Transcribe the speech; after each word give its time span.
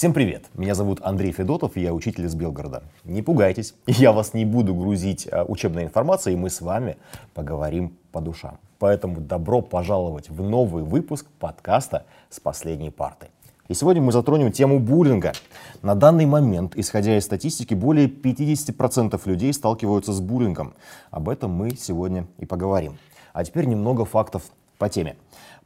Всем 0.00 0.14
привет! 0.14 0.46
Меня 0.54 0.74
зовут 0.74 1.00
Андрей 1.02 1.30
Федотов, 1.30 1.76
и 1.76 1.82
я 1.82 1.92
учитель 1.92 2.24
из 2.24 2.34
Белгорода. 2.34 2.84
Не 3.04 3.20
пугайтесь, 3.20 3.74
я 3.86 4.12
вас 4.12 4.32
не 4.32 4.46
буду 4.46 4.74
грузить 4.74 5.28
а, 5.30 5.44
учебной 5.44 5.82
информацией, 5.82 6.36
мы 6.36 6.48
с 6.48 6.62
вами 6.62 6.96
поговорим 7.34 7.94
по 8.10 8.22
душам. 8.22 8.56
Поэтому 8.78 9.20
добро 9.20 9.60
пожаловать 9.60 10.30
в 10.30 10.42
новый 10.42 10.84
выпуск 10.84 11.26
подкаста 11.38 12.06
«С 12.30 12.40
последней 12.40 12.88
парты». 12.88 13.26
И 13.68 13.74
сегодня 13.74 14.00
мы 14.00 14.12
затронем 14.12 14.52
тему 14.52 14.80
буллинга. 14.80 15.34
На 15.82 15.94
данный 15.94 16.24
момент, 16.24 16.76
исходя 16.76 17.18
из 17.18 17.26
статистики, 17.26 17.74
более 17.74 18.08
50% 18.08 19.20
людей 19.26 19.52
сталкиваются 19.52 20.14
с 20.14 20.20
буллингом. 20.22 20.72
Об 21.10 21.28
этом 21.28 21.50
мы 21.50 21.76
сегодня 21.76 22.26
и 22.38 22.46
поговорим. 22.46 22.96
А 23.34 23.44
теперь 23.44 23.66
немного 23.66 24.06
фактов 24.06 24.44
по 24.78 24.88
теме. 24.88 25.16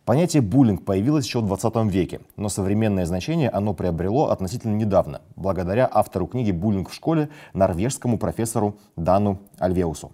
Понятие 0.04 0.42
буллинг 0.42 0.84
появилось 0.84 1.24
еще 1.24 1.40
в 1.40 1.46
20 1.46 1.76
веке, 1.90 2.20
но 2.36 2.50
современное 2.50 3.06
значение 3.06 3.48
оно 3.48 3.72
приобрело 3.72 4.28
относительно 4.28 4.74
недавно, 4.74 5.22
благодаря 5.34 5.88
автору 5.90 6.26
книги 6.26 6.50
«Буллинг 6.52 6.90
в 6.90 6.94
школе» 6.94 7.30
норвежскому 7.54 8.18
профессору 8.18 8.76
Дану 8.96 9.38
Альвеусу. 9.58 10.12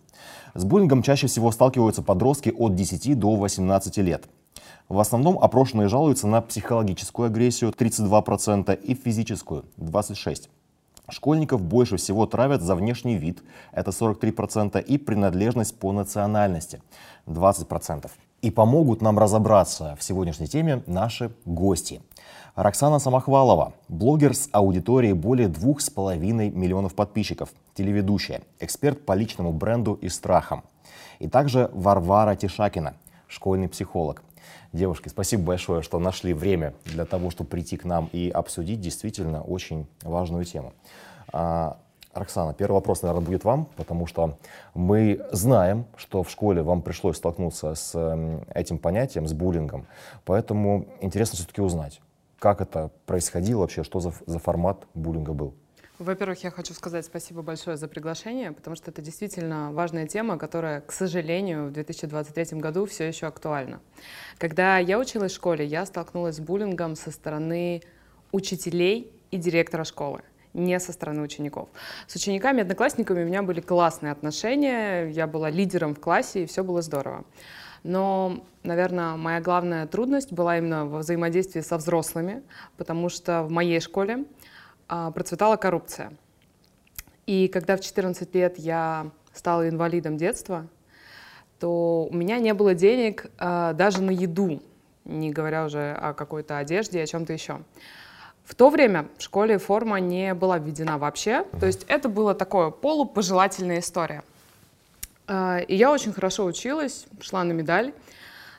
С 0.54 0.64
буллингом 0.64 1.02
чаще 1.02 1.26
всего 1.26 1.50
сталкиваются 1.50 2.02
подростки 2.02 2.54
от 2.56 2.76
10 2.76 3.18
до 3.18 3.34
18 3.34 3.96
лет. 3.96 4.28
В 4.88 5.00
основном 5.00 5.36
опрошенные 5.40 5.88
жалуются 5.88 6.28
на 6.28 6.40
психологическую 6.40 7.26
агрессию 7.26 7.72
32% 7.72 8.80
и 8.80 8.94
физическую 8.94 9.64
26%. 9.76 10.46
Школьников 11.08 11.62
больше 11.62 11.96
всего 11.96 12.26
травят 12.26 12.62
за 12.62 12.76
внешний 12.76 13.16
вид, 13.16 13.42
это 13.72 13.90
43%, 13.90 14.80
и 14.80 14.98
принадлежность 14.98 15.76
по 15.76 15.90
национальности, 15.90 16.80
20%. 17.26 18.08
И 18.42 18.50
помогут 18.50 19.02
нам 19.02 19.18
разобраться 19.18 19.96
в 19.98 20.02
сегодняшней 20.02 20.46
теме 20.46 20.82
наши 20.86 21.30
гости. 21.44 22.00
Роксана 22.54 22.98
Самохвалова, 22.98 23.74
блогер 23.88 24.34
с 24.34 24.48
аудиторией 24.52 25.12
более 25.12 25.48
двух 25.48 25.82
с 25.82 25.90
половиной 25.90 26.50
миллионов 26.50 26.94
подписчиков, 26.94 27.50
телеведущая, 27.74 28.42
эксперт 28.58 29.04
по 29.04 29.12
личному 29.12 29.52
бренду 29.52 29.92
и 29.94 30.08
страхам. 30.08 30.64
И 31.18 31.28
также 31.28 31.70
Варвара 31.74 32.34
Тишакина, 32.34 32.94
школьный 33.28 33.68
психолог. 33.68 34.22
Девушки, 34.72 35.08
спасибо 35.08 35.42
большое, 35.42 35.82
что 35.82 35.98
нашли 35.98 36.32
время 36.32 36.74
для 36.86 37.04
того, 37.04 37.30
чтобы 37.30 37.50
прийти 37.50 37.76
к 37.76 37.84
нам 37.84 38.08
и 38.12 38.30
обсудить 38.30 38.80
действительно 38.80 39.42
очень 39.42 39.86
важную 40.02 40.44
тему. 40.44 40.72
Роксана, 42.12 42.54
первый 42.54 42.74
вопрос, 42.74 43.02
наверное, 43.02 43.24
будет 43.24 43.44
вам, 43.44 43.66
потому 43.76 44.06
что 44.06 44.38
мы 44.74 45.24
знаем, 45.30 45.86
что 45.96 46.22
в 46.22 46.30
школе 46.30 46.62
вам 46.62 46.82
пришлось 46.82 47.16
столкнуться 47.16 47.74
с 47.74 48.44
этим 48.52 48.78
понятием, 48.78 49.26
с 49.28 49.32
буллингом, 49.32 49.86
поэтому 50.24 50.86
интересно 51.00 51.36
все-таки 51.36 51.60
узнать, 51.60 52.00
как 52.38 52.60
это 52.60 52.90
происходило 53.06 53.60
вообще, 53.60 53.84
что 53.84 54.00
за, 54.00 54.12
за 54.26 54.38
формат 54.40 54.86
буллинга 54.94 55.32
был. 55.32 55.54
Во-первых, 56.00 56.42
я 56.42 56.50
хочу 56.50 56.72
сказать 56.72 57.04
спасибо 57.04 57.42
большое 57.42 57.76
за 57.76 57.86
приглашение, 57.86 58.52
потому 58.52 58.74
что 58.74 58.90
это 58.90 59.02
действительно 59.02 59.70
важная 59.70 60.06
тема, 60.06 60.38
которая, 60.38 60.80
к 60.80 60.92
сожалению, 60.92 61.66
в 61.66 61.72
2023 61.72 62.58
году 62.58 62.86
все 62.86 63.06
еще 63.06 63.26
актуальна. 63.26 63.80
Когда 64.38 64.78
я 64.78 64.98
училась 64.98 65.32
в 65.32 65.34
школе, 65.34 65.66
я 65.66 65.84
столкнулась 65.84 66.36
с 66.36 66.40
буллингом 66.40 66.96
со 66.96 67.10
стороны 67.10 67.82
учителей 68.32 69.12
и 69.30 69.36
директора 69.36 69.84
школы 69.84 70.22
не 70.54 70.78
со 70.80 70.92
стороны 70.92 71.22
учеников. 71.22 71.68
С 72.06 72.16
учениками, 72.16 72.62
одноклассниками 72.62 73.22
у 73.22 73.26
меня 73.26 73.42
были 73.42 73.60
классные 73.60 74.12
отношения, 74.12 75.08
я 75.08 75.26
была 75.26 75.50
лидером 75.50 75.94
в 75.94 76.00
классе, 76.00 76.42
и 76.42 76.46
все 76.46 76.64
было 76.64 76.82
здорово. 76.82 77.24
Но, 77.82 78.44
наверное, 78.62 79.16
моя 79.16 79.40
главная 79.40 79.86
трудность 79.86 80.32
была 80.32 80.58
именно 80.58 80.86
во 80.86 80.98
взаимодействии 80.98 81.60
со 81.60 81.78
взрослыми, 81.78 82.42
потому 82.76 83.08
что 83.08 83.42
в 83.42 83.50
моей 83.50 83.80
школе 83.80 84.24
а, 84.88 85.10
процветала 85.12 85.56
коррупция. 85.56 86.12
И 87.26 87.48
когда 87.48 87.76
в 87.76 87.80
14 87.80 88.34
лет 88.34 88.58
я 88.58 89.10
стала 89.32 89.68
инвалидом 89.68 90.16
детства, 90.16 90.66
то 91.58 92.08
у 92.10 92.14
меня 92.14 92.38
не 92.38 92.52
было 92.54 92.74
денег 92.74 93.26
а, 93.38 93.72
даже 93.72 94.02
на 94.02 94.10
еду, 94.10 94.62
не 95.04 95.30
говоря 95.30 95.64
уже 95.64 95.92
о 95.92 96.12
какой-то 96.12 96.58
одежде 96.58 96.98
и 96.98 97.02
о 97.02 97.06
чем-то 97.06 97.32
еще. 97.32 97.60
В 98.44 98.54
то 98.54 98.70
время 98.70 99.08
в 99.16 99.22
школе 99.22 99.58
форма 99.58 100.00
не 100.00 100.34
была 100.34 100.58
введена 100.58 100.98
вообще, 100.98 101.44
то 101.58 101.66
есть 101.66 101.84
это 101.88 102.08
была 102.08 102.34
такое 102.34 102.70
полупожелательная 102.70 103.78
история. 103.78 104.22
А, 105.26 105.58
и 105.58 105.76
я 105.76 105.92
очень 105.92 106.12
хорошо 106.12 106.44
училась, 106.44 107.06
шла 107.20 107.44
на 107.44 107.52
медаль, 107.52 107.92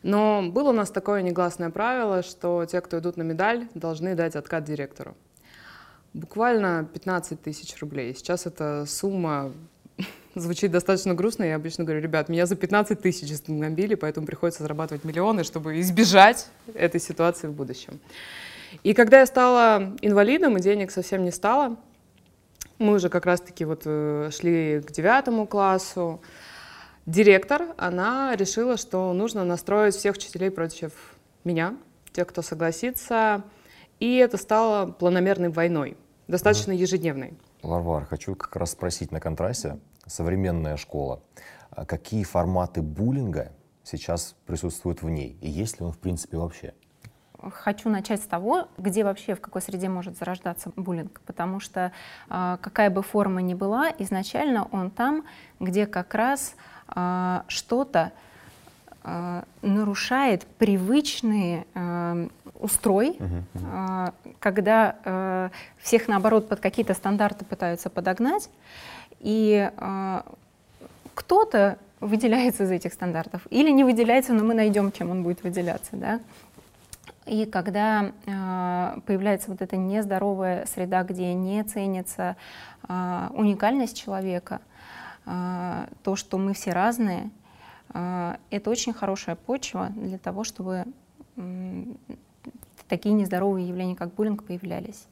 но 0.03 0.41
было 0.41 0.69
у 0.69 0.73
нас 0.73 0.89
такое 0.89 1.21
негласное 1.21 1.69
правило, 1.69 2.23
что 2.23 2.65
те, 2.65 2.81
кто 2.81 2.99
идут 2.99 3.17
на 3.17 3.23
медаль, 3.23 3.67
должны 3.75 4.15
дать 4.15 4.35
откат 4.35 4.63
директору. 4.63 5.15
Буквально 6.13 6.87
15 6.93 7.41
тысяч 7.41 7.79
рублей. 7.79 8.15
Сейчас 8.15 8.45
эта 8.45 8.85
сумма 8.87 9.51
звучит 10.35 10.71
достаточно 10.71 11.13
грустно. 11.13 11.43
Я 11.43 11.55
обычно 11.55 11.83
говорю, 11.83 12.01
ребят, 12.01 12.29
меня 12.29 12.45
за 12.45 12.55
15 12.55 13.01
тысяч 13.01 13.31
остановили, 13.31 13.95
поэтому 13.95 14.25
приходится 14.25 14.63
зарабатывать 14.63 15.03
миллионы, 15.03 15.43
чтобы 15.43 15.79
избежать 15.81 16.47
этой 16.73 16.99
ситуации 16.99 17.47
в 17.47 17.53
будущем. 17.53 17.99
И 18.83 18.93
когда 18.93 19.19
я 19.19 19.25
стала 19.25 19.95
инвалидом, 20.01 20.57
и 20.57 20.61
денег 20.61 20.91
совсем 20.91 21.23
не 21.23 21.31
стало, 21.31 21.77
мы 22.79 22.95
уже 22.95 23.09
как 23.09 23.25
раз-таки 23.25 23.65
вот 23.65 23.83
э, 23.85 24.29
шли 24.31 24.81
к 24.81 24.91
девятому 24.91 25.45
классу, 25.45 26.21
директор, 27.05 27.73
она 27.77 28.35
решила, 28.35 28.77
что 28.77 29.13
нужно 29.13 29.43
настроить 29.43 29.95
всех 29.95 30.15
учителей 30.15 30.49
против 30.51 30.91
меня, 31.43 31.75
тех, 32.11 32.27
кто 32.27 32.41
согласится, 32.41 33.43
и 33.99 34.15
это 34.17 34.37
стало 34.37 34.91
планомерной 34.91 35.49
войной, 35.49 35.97
достаточно 36.27 36.71
ежедневной. 36.71 37.37
Варвар, 37.61 38.05
хочу 38.05 38.35
как 38.35 38.55
раз 38.55 38.71
спросить 38.71 39.11
на 39.11 39.19
контрасте, 39.19 39.79
современная 40.05 40.77
школа, 40.77 41.21
а 41.69 41.85
какие 41.85 42.23
форматы 42.23 42.81
буллинга 42.81 43.51
сейчас 43.83 44.35
присутствуют 44.45 45.03
в 45.03 45.09
ней, 45.09 45.37
и 45.41 45.49
есть 45.49 45.79
ли 45.79 45.85
он 45.85 45.91
в 45.91 45.99
принципе 45.99 46.37
вообще? 46.37 46.73
Хочу 47.49 47.89
начать 47.89 48.21
с 48.21 48.25
того, 48.25 48.67
где 48.77 49.03
вообще, 49.03 49.35
в 49.35 49.41
какой 49.41 49.61
среде 49.61 49.89
может 49.89 50.17
зарождаться 50.17 50.71
буллинг, 50.75 51.21
потому 51.25 51.59
что 51.59 51.91
э, 52.29 52.57
какая 52.61 52.89
бы 52.89 53.01
форма 53.01 53.41
ни 53.41 53.53
была, 53.53 53.89
изначально 53.97 54.67
он 54.71 54.91
там, 54.91 55.23
где 55.59 55.87
как 55.87 56.13
раз 56.13 56.55
э, 56.95 57.41
что-то 57.47 58.11
э, 59.03 59.43
нарушает 59.61 60.45
привычный 60.57 61.65
э, 61.73 62.27
устрой, 62.59 63.17
uh-huh. 63.17 64.11
Э, 64.15 64.29
когда 64.39 65.49
всех, 65.77 66.07
наоборот, 66.07 66.47
под 66.47 66.59
какие-то 66.59 66.93
стандарты 66.93 67.45
пытаются 67.45 67.89
подогнать, 67.89 68.49
и 69.19 69.69
кто-то 71.13 71.77
выделяется 72.01 72.63
из 72.63 72.71
этих 72.71 72.93
стандартов 72.93 73.41
или 73.49 73.69
не 73.69 73.83
выделяется, 73.83 74.33
но 74.33 74.43
мы 74.43 74.53
найдем, 74.53 74.91
чем 74.91 75.11
он 75.11 75.23
будет 75.23 75.43
выделяться. 75.43 75.91
Да? 75.93 76.19
И 77.25 77.45
когда 77.45 78.13
э, 78.25 78.99
появляется 79.05 79.51
вот 79.51 79.61
эта 79.61 79.77
нездоровая 79.77 80.65
среда, 80.65 81.03
где 81.03 81.33
не 81.33 81.63
ценится 81.63 82.35
э, 82.87 83.27
уникальность 83.33 83.95
человека, 83.95 84.59
э, 85.25 85.85
то, 86.03 86.15
что 86.15 86.39
мы 86.39 86.53
все 86.53 86.71
разные, 86.71 87.29
э, 87.93 88.35
это 88.49 88.69
очень 88.71 88.93
хорошая 88.93 89.35
почва 89.35 89.89
для 89.95 90.17
того, 90.17 90.43
чтобы 90.43 90.85
э, 91.37 91.83
такие 92.87 93.13
нездоровые 93.13 93.67
явления, 93.67 93.95
как 93.95 94.13
буллинг, 94.15 94.43
появлялись. 94.43 95.07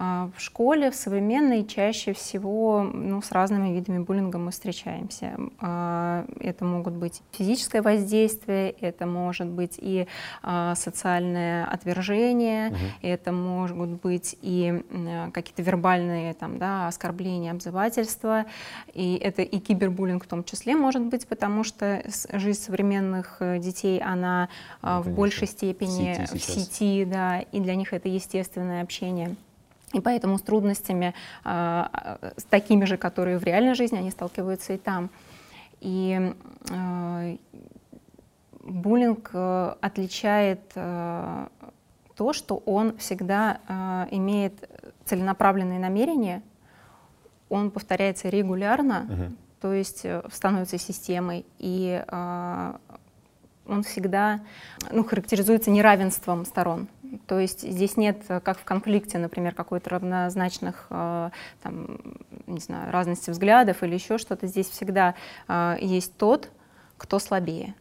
А, 0.00 0.30
в 0.36 0.40
школе, 0.40 0.90
в 0.90 0.94
современной, 0.94 1.64
чаще 1.64 2.12
всего 2.12 2.82
ну, 2.82 3.20
с 3.20 3.32
разными 3.32 3.74
видами 3.74 3.98
буллинга 3.98 4.38
мы 4.38 4.52
встречаемся. 4.52 5.36
А, 5.60 6.24
это 6.38 6.64
могут 6.64 6.94
быть 6.94 7.20
физическое 7.32 7.82
воздействие, 7.82 8.70
это 8.70 9.06
может 9.06 9.48
быть 9.48 9.74
и 9.76 10.06
а, 10.42 10.74
социальное 10.76 11.66
отвержение, 11.66 12.68
угу. 12.68 12.76
это 13.02 13.32
могут 13.32 14.00
быть 14.00 14.36
и 14.40 14.82
какие-то 15.32 15.62
вербальные 15.62 16.34
там, 16.34 16.58
да, 16.58 16.86
оскорбления, 16.86 17.50
обзывательства, 17.50 18.44
и 18.94 19.16
это 19.16 19.42
и 19.42 19.58
кибербуллинг 19.58 20.24
в 20.24 20.28
том 20.28 20.44
числе 20.44 20.76
может 20.76 21.02
быть, 21.02 21.26
потому 21.26 21.64
что 21.64 22.02
жизнь 22.32 22.60
современных 22.60 23.38
э, 23.40 23.58
детей, 23.58 24.00
она 24.00 24.48
ну, 24.82 25.02
в 25.02 25.08
большей 25.10 25.48
степени 25.48 26.14
в 26.24 26.28
сети, 26.28 26.38
в 26.38 26.42
сети, 26.42 27.04
да, 27.04 27.40
и 27.40 27.60
для 27.60 27.74
них 27.74 27.92
это 27.92 28.08
естественное 28.08 28.82
общение. 28.82 29.36
И 29.94 30.00
поэтому 30.00 30.38
с 30.38 30.42
трудностями, 30.42 31.14
а, 31.44 32.18
с 32.36 32.44
такими 32.44 32.84
же, 32.84 32.96
которые 32.96 33.38
в 33.38 33.44
реальной 33.44 33.74
жизни, 33.74 33.96
они 33.96 34.10
сталкиваются 34.10 34.74
и 34.74 34.76
там. 34.78 35.08
И 35.80 36.34
а, 36.70 37.36
буллинг 38.68 39.30
э, 39.32 39.74
отличает 39.80 40.60
э, 40.74 41.46
то, 42.14 42.32
что 42.32 42.56
он 42.66 42.96
всегда 42.98 43.60
а, 43.66 44.08
имеет 44.10 44.68
целенаправленные 45.04 45.78
намерения, 45.78 46.42
он 47.48 47.70
повторяется 47.70 48.28
регулярно, 48.28 49.06
угу. 49.08 49.36
то 49.60 49.72
есть 49.72 50.04
э, 50.04 50.22
становится 50.30 50.78
системой, 50.78 51.46
и 51.58 52.02
он 53.66 53.82
всегда 53.82 54.40
ну, 54.90 55.04
характеризуется 55.04 55.70
неравенством 55.70 56.46
сторон. 56.46 56.88
То 57.26 57.38
есть 57.38 57.62
здесь 57.62 57.96
нет, 57.96 58.22
как 58.26 58.58
в 58.58 58.64
конфликте, 58.64 59.18
например, 59.18 59.54
какой-то 59.54 59.90
равнозначных, 59.90 60.86
э, 60.90 61.30
там, 61.62 61.98
не 62.46 62.60
знаю, 62.60 62.92
разности 62.92 63.30
взглядов 63.30 63.82
или 63.82 63.94
еще 63.94 64.18
что-то. 64.18 64.46
Здесь 64.46 64.68
всегда 64.68 65.14
э, 65.46 65.76
есть 65.80 66.16
тот, 66.16 66.50
кто 66.96 67.18
слабее. 67.18 67.74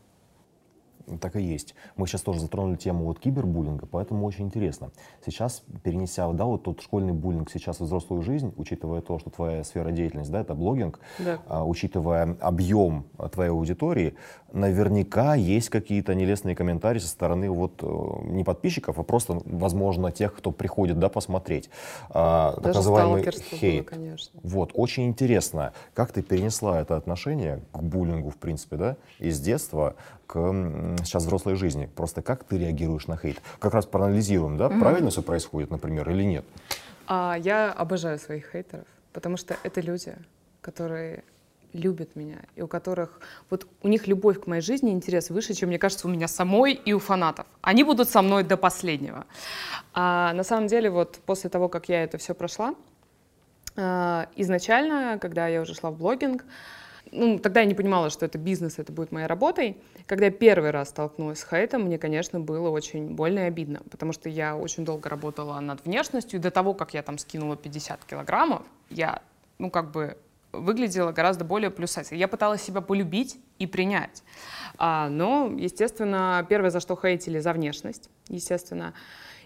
Так 1.21 1.35
и 1.35 1.41
есть. 1.41 1.73
Мы 1.95 2.07
сейчас 2.07 2.21
тоже 2.21 2.39
затронули 2.39 2.75
тему 2.75 3.05
вот 3.05 3.19
кибербуллинга, 3.19 3.85
поэтому 3.85 4.25
очень 4.25 4.45
интересно. 4.45 4.91
Сейчас, 5.25 5.63
перенеся 5.83 6.27
да, 6.33 6.45
вот 6.45 6.63
тот 6.63 6.81
школьный 6.81 7.13
буллинг 7.13 7.49
сейчас 7.49 7.79
в 7.79 7.83
взрослую 7.83 8.21
жизнь, 8.21 8.53
учитывая 8.57 9.01
то, 9.01 9.17
что 9.19 9.29
твоя 9.29 9.63
сфера 9.63 9.91
деятельности, 9.91 10.31
да, 10.31 10.41
это 10.41 10.53
блогинг, 10.53 10.99
да. 11.19 11.39
а, 11.47 11.65
учитывая 11.65 12.35
объем 12.41 13.05
твоей 13.31 13.51
аудитории, 13.51 14.15
наверняка 14.51 15.35
есть 15.35 15.69
какие-то 15.69 16.13
нелестные 16.15 16.55
комментарии 16.55 16.99
со 16.99 17.07
стороны 17.07 17.49
вот 17.49 17.81
э, 17.81 17.87
не 18.25 18.43
подписчиков, 18.43 18.99
а 18.99 19.03
просто, 19.03 19.39
возможно, 19.45 20.11
тех, 20.11 20.35
кто 20.35 20.51
приходит, 20.51 20.99
да, 20.99 21.09
посмотреть. 21.09 21.69
А, 22.09 22.51
Даже 22.51 22.63
так 22.63 22.75
называемый 22.75 23.23
хейт. 23.23 23.85
Было, 23.85 23.95
конечно. 23.95 24.39
Вот, 24.43 24.71
очень 24.73 25.05
интересно, 25.07 25.73
как 25.93 26.11
ты 26.11 26.21
перенесла 26.21 26.79
это 26.81 26.95
отношение 26.95 27.61
к 27.71 27.81
буллингу, 27.81 28.29
в 28.29 28.37
принципе, 28.37 28.75
да, 28.77 28.97
из 29.19 29.39
детства 29.39 29.95
к 30.27 30.33
сейчас 31.03 31.23
взрослой 31.23 31.55
жизни. 31.55 31.89
Просто 31.95 32.21
как 32.21 32.43
ты 32.43 32.57
реагируешь 32.57 33.07
на 33.07 33.17
хейт? 33.17 33.41
Как 33.59 33.73
раз 33.73 33.85
проанализируем, 33.85 34.57
да, 34.57 34.67
mm-hmm. 34.67 34.79
правильно 34.79 35.09
все 35.09 35.21
происходит, 35.21 35.71
например, 35.71 36.09
или 36.09 36.23
нет? 36.23 36.45
А, 37.07 37.37
я 37.39 37.71
обожаю 37.71 38.19
своих 38.19 38.51
хейтеров, 38.51 38.85
потому 39.13 39.37
что 39.37 39.55
это 39.63 39.81
люди, 39.81 40.15
которые 40.61 41.23
любят 41.73 42.15
меня, 42.15 42.37
и 42.55 42.61
у 42.61 42.67
которых 42.67 43.19
вот 43.49 43.67
у 43.81 43.87
них 43.87 44.07
любовь 44.07 44.41
к 44.41 44.47
моей 44.47 44.61
жизни, 44.61 44.91
интерес 44.91 45.29
выше, 45.29 45.53
чем, 45.53 45.69
мне 45.69 45.79
кажется, 45.79 46.07
у 46.07 46.11
меня 46.11 46.27
самой 46.27 46.73
и 46.73 46.93
у 46.93 46.99
фанатов. 46.99 47.45
Они 47.61 47.83
будут 47.83 48.09
со 48.09 48.21
мной 48.21 48.43
до 48.43 48.57
последнего. 48.57 49.25
А 49.93 50.33
на 50.33 50.43
самом 50.43 50.67
деле, 50.67 50.89
вот 50.89 51.19
после 51.25 51.49
того, 51.49 51.69
как 51.69 51.89
я 51.89 52.03
это 52.03 52.17
все 52.17 52.33
прошла, 52.33 52.75
а, 53.75 54.27
изначально, 54.35 55.19
когда 55.19 55.47
я 55.47 55.61
уже 55.61 55.73
шла 55.73 55.91
в 55.91 55.97
блогинг, 55.97 56.43
ну, 57.11 57.39
тогда 57.39 57.61
я 57.61 57.65
не 57.65 57.73
понимала, 57.73 58.09
что 58.09 58.25
это 58.25 58.37
бизнес, 58.37 58.79
это 58.79 58.91
будет 58.91 59.11
моей 59.11 59.27
работой. 59.27 59.77
Когда 60.05 60.25
я 60.25 60.31
первый 60.31 60.71
раз 60.71 60.89
столкнулась 60.89 61.39
с 61.39 61.47
хейтом, 61.47 61.83
мне, 61.83 61.97
конечно, 61.97 62.39
было 62.39 62.69
очень 62.69 63.09
больно 63.15 63.39
и 63.39 63.43
обидно, 63.43 63.81
потому 63.89 64.13
что 64.13 64.29
я 64.29 64.55
очень 64.55 64.85
долго 64.85 65.09
работала 65.09 65.59
над 65.59 65.85
внешностью, 65.85 66.39
до 66.39 66.51
того, 66.51 66.73
как 66.73 66.93
я 66.93 67.03
там 67.03 67.17
скинула 67.17 67.55
50 67.55 68.05
килограммов, 68.05 68.63
я, 68.89 69.21
ну, 69.59 69.69
как 69.69 69.91
бы 69.91 70.17
выглядела 70.53 71.11
гораздо 71.11 71.45
более 71.45 71.69
плюсать. 71.69 72.11
Я 72.11 72.27
пыталась 72.27 72.61
себя 72.61 72.81
полюбить 72.81 73.39
и 73.59 73.67
принять. 73.67 74.23
А, 74.77 75.09
но, 75.09 75.53
естественно, 75.55 76.45
первое, 76.49 76.69
за 76.69 76.79
что 76.79 76.95
хейтили, 76.95 77.39
за 77.39 77.53
внешность, 77.53 78.09
естественно. 78.29 78.93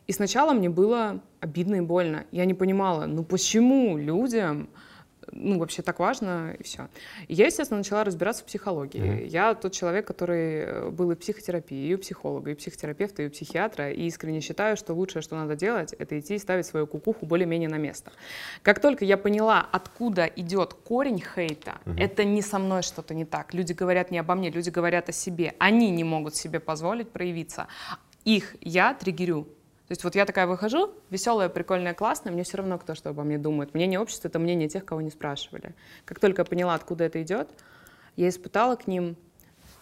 И 0.08 0.14
сначала 0.14 0.54
мне 0.54 0.70
было 0.70 1.22
обидно 1.40 1.76
и 1.76 1.82
больно. 1.82 2.26
Я 2.32 2.46
не 2.46 2.54
понимала, 2.54 3.06
ну 3.06 3.24
почему 3.24 3.98
людям 3.98 4.70
ну, 5.32 5.60
вообще 5.60 5.82
так 5.82 6.00
важно, 6.00 6.56
и 6.60 6.64
все. 6.64 6.90
И 7.28 7.34
я, 7.34 7.46
естественно, 7.46 7.78
начала 7.78 8.04
разбираться 8.04 8.44
в 8.44 8.46
психологии. 8.46 9.02
Mm-hmm. 9.02 9.28
Я 9.28 9.54
тот 9.56 9.72
человек, 9.72 10.06
который 10.06 10.60
э, 10.60 10.90
был 10.90 11.12
и 11.12 11.16
в 11.16 11.20
психотерапии, 11.20 11.88
и 11.88 11.96
у 11.96 11.98
психолога, 11.98 12.52
и 12.52 12.54
у 12.54 12.58
психотерапевта, 12.58 13.24
и 13.24 13.28
у 13.28 13.30
психиатра, 13.30 13.92
и 13.92 14.06
искренне 14.08 14.42
считаю, 14.42 14.78
что 14.78 14.94
лучшее, 14.94 15.22
что 15.22 15.36
надо 15.36 15.56
делать, 15.56 15.94
это 15.94 16.20
идти 16.20 16.36
и 16.36 16.40
ставить 16.40 16.66
свою 16.66 16.88
кукуху 16.88 17.26
более-менее 17.26 17.70
на 17.70 17.78
место. 17.78 18.12
Как 18.62 18.80
только 18.80 19.06
я 19.06 19.18
поняла, 19.18 19.68
откуда 19.72 20.26
идет 20.26 20.74
корень 20.74 21.22
хейта, 21.22 21.80
mm-hmm. 21.86 22.00
это 22.00 22.24
не 22.24 22.42
со 22.42 22.60
мной 22.60 22.82
что-то 22.82 23.14
не 23.14 23.26
так. 23.26 23.54
Люди 23.54 23.74
говорят 23.74 24.12
не 24.12 24.20
обо 24.20 24.36
мне, 24.36 24.50
люди 24.50 24.70
говорят 24.70 25.10
о 25.10 25.12
себе. 25.12 25.56
Они 25.60 25.90
не 25.92 26.04
могут 26.04 26.36
себе 26.36 26.60
позволить 26.60 27.10
проявиться. 27.10 27.68
Их 28.26 28.56
я 28.62 28.94
триггерю 28.94 29.48
то 29.92 29.94
есть 29.94 30.06
вот 30.06 30.16
я 30.16 30.26
такая 30.26 30.48
выхожу, 30.48 30.94
веселая, 31.10 31.50
прикольная, 31.50 31.94
классная, 31.94 32.32
мне 32.32 32.44
все 32.44 32.56
равно 32.56 32.78
кто 32.78 32.96
что 32.96 33.10
обо 33.10 33.24
мне 33.24 33.38
думает. 33.38 33.74
Мнение 33.74 34.00
общества— 34.00 34.28
это 34.30 34.40
мнение 34.40 34.70
тех, 34.70 34.86
кого 34.86 35.02
не 35.02 35.10
спрашивали. 35.10 35.76
Как 36.06 36.22
только 36.22 36.44
я 36.44 36.46
поняла, 36.46 36.76
откуда 36.76 37.04
это 37.04 37.22
идет, 37.22 37.50
я 38.16 38.30
испытала 38.30 38.78
к 38.78 38.88
ним 38.88 39.18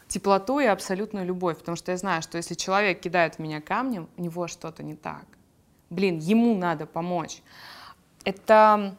теплоту 0.08 0.58
и 0.62 0.66
абсолютную 0.66 1.28
любовь, 1.28 1.60
потому 1.60 1.76
что 1.76 1.92
я 1.92 1.98
знаю, 2.00 2.24
что 2.24 2.38
если 2.38 2.56
человек 2.56 3.02
кидает 3.02 3.36
в 3.36 3.40
меня 3.40 3.62
камнем, 3.62 4.10
у 4.18 4.24
него 4.24 4.48
что-то 4.48 4.82
не 4.82 4.96
так. 4.96 5.26
Блин, 5.92 6.18
ему 6.18 6.58
надо 6.58 6.88
помочь. 6.88 7.44
Это 8.24 8.98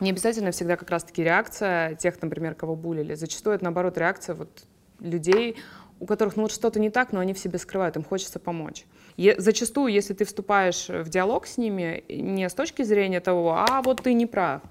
не 0.00 0.10
обязательно 0.10 0.50
всегда 0.50 0.76
как 0.76 0.90
раз-таки 0.90 1.22
реакция 1.22 1.94
тех, 1.94 2.20
например, 2.20 2.56
кого 2.56 2.74
булили. 2.74 3.14
Зачастую 3.14 3.54
это, 3.54 3.62
наоборот, 3.62 3.96
реакция 3.96 4.34
вот 4.34 4.64
людей, 4.98 5.58
у 6.00 6.06
которых 6.06 6.36
ну, 6.36 6.42
вот 6.42 6.52
что-то 6.52 6.80
не 6.80 6.90
так, 6.90 7.12
но 7.12 7.20
они 7.20 7.34
в 7.34 7.38
себе 7.38 7.58
скрывают, 7.58 7.96
им 7.96 8.02
хочется 8.02 8.38
помочь. 8.38 8.86
И 9.16 9.34
зачастую, 9.38 9.92
если 9.92 10.14
ты 10.14 10.24
вступаешь 10.24 10.88
в 10.88 11.08
диалог 11.08 11.46
с 11.46 11.58
ними, 11.58 12.02
не 12.08 12.48
с 12.48 12.54
точки 12.54 12.82
зрения 12.82 13.20
того, 13.20 13.54
а 13.54 13.82
вот 13.82 14.02
ты 14.02 14.14
не 14.14 14.26
прав, 14.26 14.62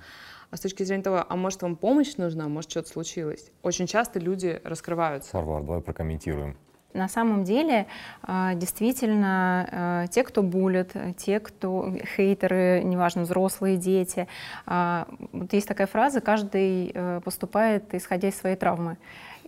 а 0.49 0.57
с 0.57 0.59
точки 0.59 0.83
зрения 0.83 1.03
того, 1.03 1.23
а 1.27 1.35
может 1.35 1.61
вам 1.61 1.75
помощь 1.75 2.17
нужна, 2.17 2.47
может 2.47 2.71
что-то 2.71 2.89
случилось. 2.89 3.51
Очень 3.61 3.85
часто 3.85 4.19
люди 4.19 4.59
раскрываются. 4.63 5.37
Варвар, 5.37 5.61
давай 5.61 5.81
прокомментируем. 5.81 6.57
На 6.93 7.07
самом 7.07 7.43
деле, 7.43 7.85
а, 8.23 8.55
действительно, 8.55 9.69
а, 9.71 10.07
те, 10.07 10.23
кто 10.23 10.41
булит, 10.41 10.93
те, 11.17 11.39
кто 11.39 11.93
хейтеры, 12.15 12.81
неважно, 12.83 13.21
взрослые, 13.21 13.77
дети, 13.77 14.27
а, 14.65 15.07
вот 15.31 15.53
есть 15.53 15.67
такая 15.67 15.85
фраза, 15.85 16.19
каждый 16.19 16.91
э, 16.91 17.21
поступает 17.23 17.93
исходя 17.93 18.29
из 18.29 18.35
своей 18.35 18.55
травмы. 18.55 18.97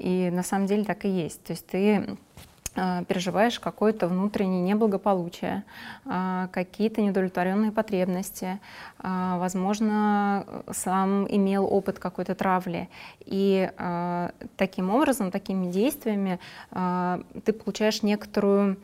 И 0.02 0.32
на 0.32 0.42
самом 0.42 0.66
деле 0.66 0.84
так 0.84 1.06
и 1.06 1.10
есть. 1.10 1.44
То 1.44 1.54
есть 1.54 1.68
ты 1.68 2.18
а, 2.74 3.04
переживаешь 3.04 3.60
какое-то 3.60 4.08
внутреннее 4.08 4.62
неблагополучие, 4.62 5.64
а, 6.06 6.48
какие-то 6.52 7.02
неудовлетворенные 7.02 7.72
потребности, 7.72 8.60
а, 8.98 9.38
возможно, 9.38 10.46
сам 10.72 11.28
имел 11.30 11.66
опыт 11.72 12.00
какой-то 12.00 12.34
травли. 12.34 12.90
И 13.26 13.70
таким 14.58 14.90
образом, 14.90 15.30
такими 15.32 15.72
действиями 15.72 16.40
ты 16.72 17.54
получаешь 17.54 18.02
некоторую 18.02 18.78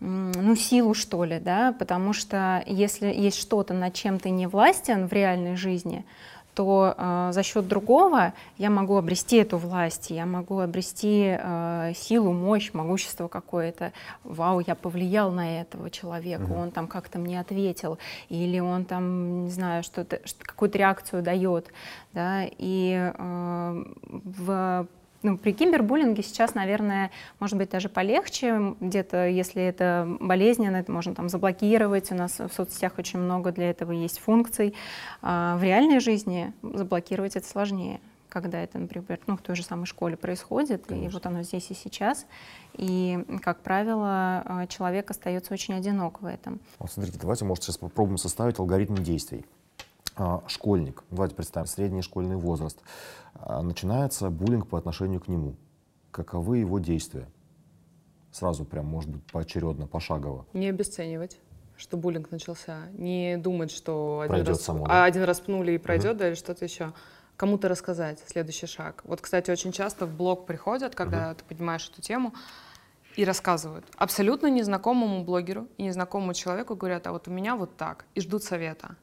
ну, 0.00 0.56
силу, 0.56 0.92
что 0.94 1.24
ли, 1.24 1.38
да, 1.38 1.72
потому 1.78 2.12
что 2.12 2.62
если 2.66 3.06
есть 3.06 3.38
что-то, 3.40 3.74
над 3.74 3.94
чем 3.94 4.18
ты 4.18 4.30
не 4.30 4.46
властен 4.46 5.06
в 5.06 5.12
реальной 5.12 5.56
жизни, 5.56 6.04
то 6.54 6.94
э, 6.96 7.30
за 7.32 7.42
счет 7.42 7.68
другого 7.68 8.32
я 8.58 8.70
могу 8.70 8.96
обрести 8.96 9.36
эту 9.36 9.58
власть, 9.58 10.10
я 10.10 10.26
могу 10.26 10.60
обрести 10.60 11.36
э, 11.38 11.92
силу, 11.94 12.32
мощь, 12.32 12.72
могущество 12.72 13.28
какое-то. 13.28 13.92
Вау, 14.22 14.60
я 14.60 14.74
повлиял 14.74 15.30
на 15.30 15.60
этого 15.60 15.90
человека, 15.90 16.44
mm-hmm. 16.44 16.62
он 16.62 16.70
там 16.70 16.86
как-то 16.86 17.18
мне 17.18 17.40
ответил, 17.40 17.98
или 18.28 18.60
он 18.60 18.84
там, 18.84 19.44
не 19.44 19.50
знаю, 19.50 19.82
что-то, 19.82 20.20
какую-то 20.42 20.78
реакцию 20.78 21.22
дает. 21.22 21.72
Да? 22.12 22.44
И 22.58 23.12
э, 23.16 23.84
в 24.10 24.86
ну, 25.24 25.38
при 25.38 25.52
кибербуллинге 25.52 26.22
сейчас, 26.22 26.54
наверное, 26.54 27.10
может 27.40 27.56
быть 27.56 27.70
даже 27.70 27.88
полегче. 27.88 28.76
Где-то, 28.78 29.26
если 29.26 29.62
это 29.62 30.06
болезненно, 30.20 30.76
это 30.76 30.92
можно 30.92 31.14
там 31.14 31.28
заблокировать. 31.28 32.12
У 32.12 32.14
нас 32.14 32.38
в 32.38 32.50
соцсетях 32.50 32.92
очень 32.98 33.18
много 33.18 33.50
для 33.50 33.70
этого 33.70 33.90
есть 33.90 34.18
функций. 34.18 34.74
А 35.22 35.56
в 35.56 35.62
реальной 35.62 35.98
жизни 35.98 36.52
заблокировать 36.62 37.36
это 37.36 37.48
сложнее 37.48 38.00
когда 38.30 38.60
это, 38.60 38.80
например, 38.80 39.20
ну, 39.28 39.36
в 39.36 39.42
той 39.42 39.54
же 39.54 39.62
самой 39.62 39.86
школе 39.86 40.16
происходит, 40.16 40.86
Конечно. 40.86 41.08
и 41.08 41.12
вот 41.12 41.24
оно 41.24 41.44
здесь 41.44 41.70
и 41.70 41.74
сейчас. 41.74 42.26
И, 42.72 43.24
как 43.40 43.60
правило, 43.60 44.42
а, 44.44 44.66
человек 44.66 45.08
остается 45.12 45.54
очень 45.54 45.74
одинок 45.74 46.20
в 46.20 46.26
этом. 46.26 46.58
Вот 46.80 46.90
смотрите, 46.90 47.16
давайте, 47.20 47.44
может, 47.44 47.62
сейчас 47.62 47.78
попробуем 47.78 48.18
составить 48.18 48.58
алгоритм 48.58 48.96
действий. 48.96 49.44
А, 50.16 50.42
школьник, 50.46 51.02
давайте 51.10 51.34
представим, 51.34 51.66
средний 51.66 52.02
школьный 52.02 52.36
возраст, 52.36 52.78
а, 53.34 53.62
начинается 53.62 54.30
буллинг 54.30 54.68
по 54.68 54.78
отношению 54.78 55.20
к 55.20 55.28
нему. 55.28 55.56
Каковы 56.10 56.58
его 56.58 56.78
действия? 56.78 57.28
Сразу 58.30 58.64
прям, 58.64 58.86
может 58.86 59.10
быть, 59.10 59.24
поочередно, 59.24 59.86
пошагово. 59.86 60.46
Не 60.52 60.68
обесценивать 60.68 61.38
что 61.76 61.96
буллинг 61.96 62.30
начался, 62.30 62.86
не 62.92 63.36
думать, 63.36 63.70
что 63.70 64.20
один, 64.20 64.28
пройдет 64.28 64.48
раз, 64.48 64.62
само, 64.62 64.86
да? 64.86 65.02
а 65.02 65.04
один 65.06 65.24
раз 65.24 65.40
пнули 65.40 65.72
и 65.72 65.78
пройдет, 65.78 66.12
угу. 66.12 66.18
да, 66.20 66.28
или 66.28 66.34
что-то 66.34 66.64
еще. 66.64 66.92
Кому-то 67.36 67.68
рассказать, 67.68 68.22
следующий 68.26 68.66
шаг. 68.66 69.02
Вот, 69.04 69.20
кстати, 69.20 69.50
очень 69.50 69.72
часто 69.72 70.06
в 70.06 70.14
блог 70.14 70.46
приходят, 70.46 70.94
когда 70.94 71.30
угу. 71.30 71.38
ты 71.38 71.44
поднимаешь 71.44 71.88
эту 71.90 72.00
тему, 72.00 72.32
и 73.16 73.24
рассказывают. 73.24 73.84
Абсолютно 73.96 74.48
незнакомому 74.48 75.24
блогеру 75.24 75.68
и 75.76 75.84
незнакомому 75.84 76.34
человеку 76.34 76.74
говорят, 76.74 77.06
а 77.06 77.12
вот 77.12 77.28
у 77.28 77.30
меня 77.30 77.54
вот 77.54 77.76
так, 77.76 78.06
и 78.14 78.20
ждут 78.20 78.42
совета. 78.42 78.96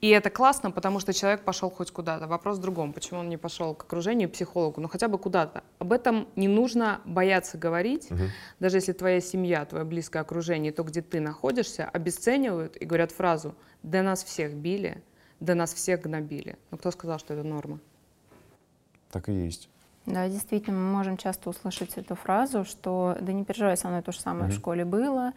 И 0.00 0.08
это 0.10 0.30
классно, 0.30 0.70
потому 0.70 1.00
что 1.00 1.12
человек 1.12 1.44
пошел 1.44 1.70
хоть 1.70 1.90
куда-то. 1.90 2.26
Вопрос 2.26 2.58
в 2.58 2.60
другом, 2.60 2.92
почему 2.92 3.20
он 3.20 3.28
не 3.28 3.36
пошел 3.36 3.74
к 3.74 3.84
окружению, 3.84 4.28
психологу, 4.28 4.80
ну 4.80 4.88
хотя 4.88 5.08
бы 5.08 5.18
куда-то. 5.18 5.64
Об 5.78 5.92
этом 5.92 6.28
не 6.36 6.48
нужно 6.48 7.00
бояться 7.04 7.58
говорить, 7.58 8.10
угу. 8.10 8.24
даже 8.60 8.78
если 8.78 8.92
твоя 8.92 9.20
семья, 9.20 9.64
твое 9.64 9.84
близкое 9.84 10.20
окружение, 10.20 10.72
то, 10.72 10.82
где 10.82 11.02
ты 11.02 11.20
находишься, 11.20 11.88
обесценивают 11.88 12.76
и 12.76 12.84
говорят 12.84 13.12
фразу 13.12 13.54
«да 13.82 14.02
нас 14.02 14.24
всех 14.24 14.54
били», 14.54 15.02
«да 15.40 15.54
нас 15.54 15.74
всех 15.74 16.02
гнобили». 16.02 16.56
Ну 16.70 16.78
кто 16.78 16.90
сказал, 16.90 17.18
что 17.18 17.34
это 17.34 17.42
норма? 17.42 17.80
Так 19.10 19.28
и 19.28 19.32
есть. 19.32 19.68
Да, 20.06 20.28
действительно, 20.28 20.76
мы 20.76 20.92
можем 20.92 21.16
часто 21.16 21.48
услышать 21.48 21.96
эту 21.96 22.14
фразу, 22.14 22.64
что 22.64 23.16
да 23.20 23.32
не 23.32 23.44
переживай, 23.44 23.76
со 23.76 23.88
мной 23.88 24.02
то 24.02 24.12
же 24.12 24.20
самое 24.20 24.46
mm-hmm. 24.46 24.54
в 24.54 24.56
школе 24.56 24.84
было. 24.84 25.32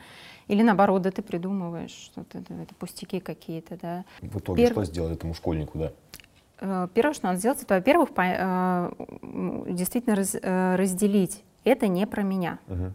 Или 0.48 0.62
наоборот, 0.62 1.04
да 1.04 1.12
ты 1.12 1.22
придумываешь, 1.22 1.92
что 1.92 2.22
это, 2.22 2.40
это 2.40 2.76
пустяки 2.76 3.22
какие-то, 3.22 3.78
да. 3.78 4.06
В 4.22 4.40
итоге 4.40 4.64
Пер... 4.64 4.72
что 4.74 4.84
сделать 4.86 5.14
этому 5.14 5.34
школьнику, 5.34 5.78
да? 5.78 5.92
Э, 6.60 6.88
первое, 6.94 7.14
что 7.14 7.28
надо 7.28 7.40
сделать, 7.40 7.62
это, 7.64 7.76
во-первых, 7.76 8.10
э, 8.18 8.92
действительно 9.70 10.16
раз, 10.16 10.36
э, 10.36 10.76
разделить. 10.76 11.44
Это 11.64 11.88
не 11.88 12.06
про 12.06 12.24
меня. 12.24 12.60
Угу. 12.68 12.94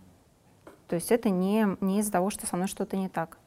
То 0.88 0.96
есть 0.96 1.10
это 1.10 1.30
не, 1.30 1.66
не 1.80 2.00
из-за 2.00 2.12
того, 2.12 2.30
что 2.30 2.46
со 2.46 2.56
мной 2.56 2.68
что-то 2.68 2.96
не 2.98 3.08
так. 3.08 3.38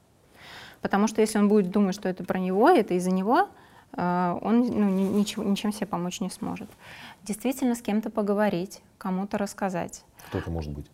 Потому 0.81 1.07
что 1.07 1.21
если 1.21 1.37
он 1.37 1.47
будет 1.47 1.71
думать, 1.71 1.95
что 1.95 2.09
это 2.09 2.23
про 2.23 2.39
него, 2.39 2.69
это 2.69 2.95
из-за 2.95 3.11
него, 3.11 3.49
он 3.95 4.67
ну, 4.67 4.89
ничего, 4.89 5.43
ничем 5.43 5.71
себе 5.71 5.87
помочь 5.87 6.21
не 6.21 6.29
сможет. 6.29 6.69
Действительно 7.23 7.75
с 7.75 7.81
кем-то 7.81 8.09
поговорить, 8.09 8.81
кому-то 8.97 9.37
рассказать. 9.37 10.03
Кто 10.27 10.39
это 10.39 10.51
может 10.51 10.73
быть? 10.73 10.85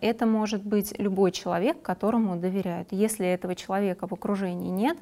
Это 0.00 0.26
может 0.26 0.64
быть 0.64 0.98
любой 0.98 1.32
человек, 1.32 1.80
которому 1.82 2.36
доверяют. 2.36 2.88
Если 2.90 3.26
этого 3.26 3.54
человека 3.54 4.06
в 4.06 4.12
окружении 4.12 4.70
нет, 4.70 4.98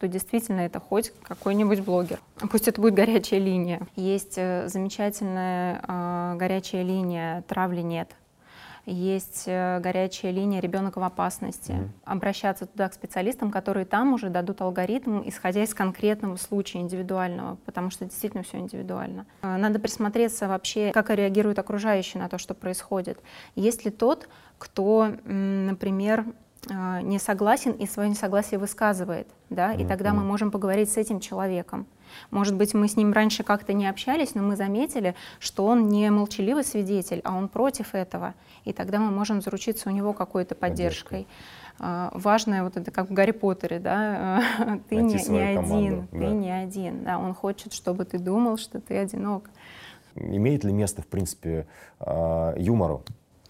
то 0.00 0.08
действительно 0.08 0.60
это 0.60 0.80
хоть 0.80 1.12
какой-нибудь 1.22 1.80
блогер. 1.80 2.20
Пусть 2.50 2.68
это 2.68 2.80
будет 2.80 2.94
горячая 2.94 3.38
линия. 3.38 3.86
Есть 3.96 4.38
э, 4.38 4.66
замечательная 4.66 5.82
э, 5.86 6.36
горячая 6.36 6.82
линия 6.82 7.42
«Травли 7.42 7.82
нет». 7.82 8.10
Есть 8.86 9.44
э, 9.46 9.80
горячая 9.80 10.32
линия 10.32 10.60
«Ребенок 10.60 10.96
в 10.96 11.02
опасности». 11.02 11.72
Mm-hmm. 11.72 11.88
Обращаться 12.04 12.66
туда 12.66 12.88
к 12.88 12.94
специалистам, 12.94 13.50
которые 13.50 13.86
там 13.86 14.12
уже 14.12 14.30
дадут 14.30 14.60
алгоритм, 14.60 15.22
исходя 15.24 15.62
из 15.62 15.74
конкретного 15.74 16.36
случая, 16.36 16.80
индивидуального, 16.80 17.56
потому 17.66 17.90
что 17.90 18.04
действительно 18.04 18.42
все 18.42 18.58
индивидуально. 18.58 19.26
Э, 19.42 19.56
надо 19.56 19.78
присмотреться 19.78 20.48
вообще, 20.48 20.92
как 20.92 21.10
реагируют 21.10 21.58
окружающие 21.58 22.22
на 22.22 22.28
то, 22.28 22.38
что 22.38 22.54
происходит. 22.54 23.18
Есть 23.54 23.84
ли 23.84 23.90
тот, 23.90 24.28
кто, 24.58 25.14
например, 25.24 26.24
не 26.70 27.18
согласен 27.18 27.72
и 27.72 27.86
свое 27.86 28.08
несогласие 28.08 28.58
высказывает, 28.58 29.28
да, 29.48 29.72
и 29.72 29.84
тогда 29.84 30.12
мы 30.12 30.22
можем 30.22 30.50
поговорить 30.50 30.90
с 30.90 30.96
этим 30.96 31.20
человеком. 31.20 31.86
Может 32.30 32.56
быть, 32.56 32.74
мы 32.74 32.88
с 32.88 32.96
ним 32.96 33.12
раньше 33.12 33.42
как-то 33.42 33.72
не 33.72 33.86
общались, 33.86 34.34
но 34.34 34.42
мы 34.42 34.56
заметили, 34.56 35.14
что 35.38 35.66
он 35.66 35.88
не 35.88 36.10
молчаливый 36.10 36.64
свидетель, 36.64 37.20
а 37.24 37.36
он 37.36 37.48
против 37.48 37.94
этого, 37.94 38.34
и 38.64 38.72
тогда 38.72 38.98
мы 38.98 39.10
можем 39.10 39.40
заручиться 39.40 39.88
у 39.88 39.92
него 39.92 40.12
какой-то 40.12 40.54
поддержкой. 40.54 41.26
Uh, 41.78 42.10
важное 42.12 42.62
вот 42.62 42.76
это 42.76 42.90
как 42.90 43.08
в 43.08 43.14
Гарри 43.14 43.30
Поттере, 43.30 43.78
да, 43.78 44.42
ты 44.90 44.96
не, 44.96 45.14
не 45.14 45.40
один, 45.40 46.08
да. 46.12 46.18
ты 46.18 46.26
не 46.26 46.50
один, 46.50 47.04
да, 47.04 47.18
он 47.18 47.32
хочет, 47.32 47.72
чтобы 47.72 48.04
ты 48.04 48.18
думал, 48.18 48.58
что 48.58 48.82
ты 48.82 48.98
одинок. 48.98 49.48
Имеет 50.14 50.62
ли 50.62 50.74
место, 50.74 51.00
в 51.00 51.06
принципе, 51.06 51.66
uh, 52.00 52.60
юмору 52.60 53.02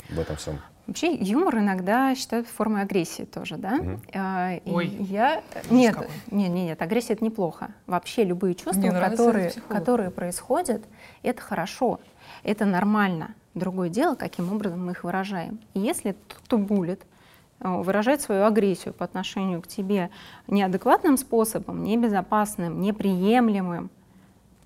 в 0.08 0.18
этом 0.20 0.36
всем? 0.36 0.60
Вообще 0.86 1.14
юмор 1.14 1.58
иногда 1.58 2.14
считают 2.14 2.48
формой 2.48 2.82
агрессии 2.82 3.22
тоже, 3.22 3.56
да? 3.56 3.74
Угу. 3.74 4.00
А, 4.14 4.54
и 4.56 4.70
Ой, 4.70 4.88
я 4.88 5.42
нет, 5.70 5.96
нет, 5.96 6.08
нет, 6.30 6.50
нет, 6.50 6.82
агрессия 6.82 7.12
это 7.12 7.24
неплохо. 7.24 7.68
Вообще 7.86 8.24
любые 8.24 8.54
чувства, 8.54 8.90
которые, 8.90 9.52
которые 9.68 10.10
происходят, 10.10 10.82
это 11.22 11.40
хорошо, 11.40 12.00
это 12.42 12.64
нормально. 12.64 13.34
Другое 13.54 13.88
дело, 13.88 14.14
каким 14.14 14.52
образом 14.52 14.84
мы 14.84 14.92
их 14.92 15.04
выражаем. 15.04 15.60
И 15.74 15.80
если 15.80 16.16
кто 16.28 16.56
булит, 16.56 17.02
э, 17.60 17.68
выражает 17.68 18.20
свою 18.20 18.44
агрессию 18.44 18.94
по 18.94 19.04
отношению 19.04 19.60
к 19.62 19.66
тебе 19.66 20.10
неадекватным 20.46 21.16
способом, 21.16 21.82
небезопасным, 21.82 22.80
неприемлемым, 22.80 23.90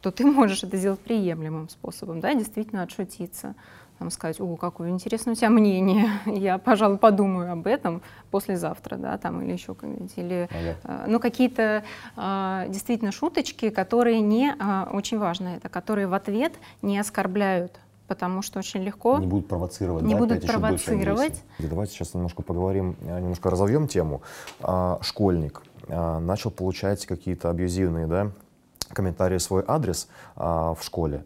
то 0.05 0.11
ты 0.11 0.27
можешь 0.27 0.63
это 0.63 0.77
сделать 0.77 1.01
приемлемым 1.01 1.71
способом, 1.71 2.21
да, 2.21 2.35
действительно 2.35 2.83
отшутиться, 2.83 3.55
там, 3.99 4.11
сказать, 4.11 4.41
о, 4.41 4.57
какое 4.57 4.91
интересное 4.91 5.33
у 5.33 5.37
тебя 5.37 5.51
мнение, 5.51 6.09
я, 6.27 6.59
пожалуй, 6.59 6.99
подумаю 6.99 7.53
об 7.53 7.67
этом 7.67 8.03
послезавтра, 8.31 8.97
да, 8.97 9.19
там, 9.19 9.43
или 9.43 9.53
еще 9.53 9.75
как-нибудь, 9.75 10.13
или, 10.17 10.49
ага. 10.51 10.77
э, 10.85 11.05
ну, 11.09 11.21
какие-то 11.21 11.85
э, 12.17 12.65
действительно 12.69 13.13
шуточки, 13.13 13.71
которые 13.71 14.21
не, 14.21 14.55
э, 14.59 14.87
очень 14.93 15.19
важно 15.19 15.49
это, 15.49 15.69
которые 15.69 16.07
в 16.07 16.15
ответ 16.15 16.53
не 16.83 16.99
оскорбляют, 16.99 17.79
потому 18.07 18.43
что 18.43 18.59
очень 18.59 18.83
легко... 18.83 19.19
Не 19.19 19.27
будут 19.27 19.49
провоцировать, 19.49 20.03
не 20.05 20.15
да, 20.15 20.21
будут 20.21 20.47
провоцировать. 20.47 21.43
Давайте 21.59 21.93
сейчас 21.93 22.15
немножко 22.15 22.43
поговорим, 22.43 22.97
э, 23.03 23.21
немножко 23.21 23.51
разовьем 23.51 23.89
тему. 23.89 24.23
А, 24.61 24.99
школьник 25.03 25.63
а, 25.89 26.19
начал 26.21 26.51
получать 26.51 27.07
какие-то 27.07 27.51
абьюзивные, 27.51 28.07
да, 28.07 28.31
комментарии 28.93 29.39
свой 29.39 29.65
адрес 29.67 30.09
а, 30.37 30.75
в 30.75 30.83
школе. 30.83 31.25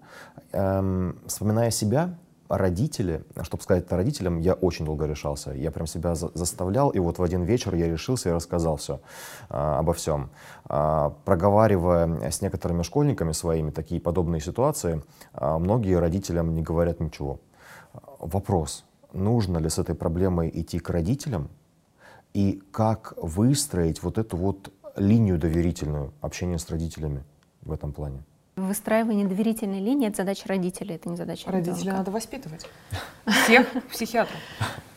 Эм, 0.53 1.19
вспоминая 1.27 1.71
себя, 1.71 2.15
родители, 2.49 3.25
чтобы 3.43 3.63
сказать 3.63 3.85
это 3.85 3.97
родителям, 3.97 4.39
я 4.39 4.55
очень 4.55 4.85
долго 4.85 5.07
решался. 5.07 5.53
Я 5.53 5.71
прям 5.71 5.87
себя 5.87 6.15
за 6.15 6.31
заставлял, 6.35 6.91
и 6.91 6.99
вот 6.99 7.19
в 7.19 7.23
один 7.23 7.45
вечер 7.45 7.75
я 7.75 7.89
решился 7.89 8.31
и 8.31 8.33
рассказал 8.33 8.77
все, 8.77 9.01
а, 9.49 9.79
обо 9.79 9.93
всем. 9.93 10.31
А, 10.65 11.11
проговаривая 11.25 12.31
с 12.31 12.43
некоторыми 12.43 12.83
школьниками 12.83 13.33
своими 13.33 13.71
такие 13.71 14.01
подобные 14.01 14.41
ситуации, 14.41 15.03
а, 15.33 15.59
многие 15.59 15.99
родителям 15.99 16.55
не 16.55 16.63
говорят 16.63 17.01
ничего. 17.01 17.41
Вопрос, 18.19 18.85
нужно 19.13 19.59
ли 19.59 19.69
с 19.69 19.79
этой 19.79 19.95
проблемой 19.95 20.51
идти 20.53 20.79
к 20.79 20.91
родителям, 20.91 21.51
и 22.35 22.63
как 22.71 23.15
выстроить 23.17 24.03
вот 24.03 24.19
эту 24.19 24.37
вот 24.37 24.73
линию 24.97 25.39
доверительную 25.39 26.13
общения 26.21 26.59
с 26.59 26.69
родителями 26.71 27.25
в 27.63 27.73
этом 27.73 27.93
плане? 27.93 28.23
Выстраивание 28.59 29.27
доверительной 29.27 29.81
линии— 29.81 30.09
это 30.09 30.19
задача 30.19 30.49
родителей, 30.49 30.97
это 30.97 31.09
не 31.09 31.17
задача 31.17 31.51
Родителей 31.51 31.81
ребенка. 31.81 31.99
надо 31.99 32.11
воспитывать. 32.11 32.67
Всех 33.45 33.67
психиатров. 33.91 34.37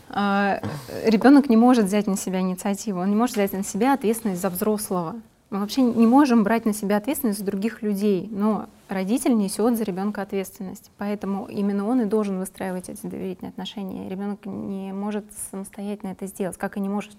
А, 0.09 0.61
ребенок 1.05 1.47
не 1.47 1.57
может 1.57 1.85
взять 1.85 2.07
на 2.07 2.17
себя 2.17 2.41
инициативу, 2.41 2.99
он 2.99 3.09
не 3.09 3.15
может 3.15 3.35
взять 3.35 3.53
на 3.53 3.63
себя 3.63 3.93
ответственность 3.93 4.41
за 4.41 4.49
взрослого. 4.49 5.15
Мы 5.51 5.59
вообще 5.59 5.81
не 5.81 6.07
можем 6.07 6.43
брать 6.43 6.65
на 6.65 6.73
себя 6.73 6.97
ответственность 6.97 7.39
за 7.39 7.45
других 7.45 7.81
людей, 7.81 8.27
но 8.31 8.67
родитель 8.87 9.35
несет 9.35 9.77
за 9.77 9.83
ребенка 9.83 10.21
ответственность. 10.21 10.91
Поэтому 10.97 11.45
именно 11.45 11.85
он 11.87 12.01
и 12.01 12.05
должен 12.05 12.39
выстраивать 12.39 12.87
эти 12.87 13.05
доверительные 13.05 13.49
отношения. 13.49 14.09
Ребенок 14.09 14.45
не 14.45 14.93
может 14.93 15.25
самостоятельно 15.51 16.11
это 16.11 16.25
сделать, 16.25 16.57
как 16.57 16.77
и 16.77 16.79
не 16.79 16.87
может 16.87 17.11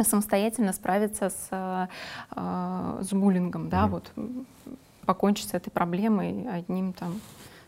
самостоятельно 0.00 0.72
справиться 0.72 1.30
с, 1.30 1.88
э, 2.36 3.02
с 3.02 3.12
буллингом. 3.12 3.68
Да? 3.68 3.84
Mm-hmm. 3.84 3.88
Вот 3.88 4.12
покончить 5.06 5.48
с 5.48 5.54
этой 5.54 5.70
проблемой 5.70 6.46
одним 6.50 6.92
там 6.92 7.20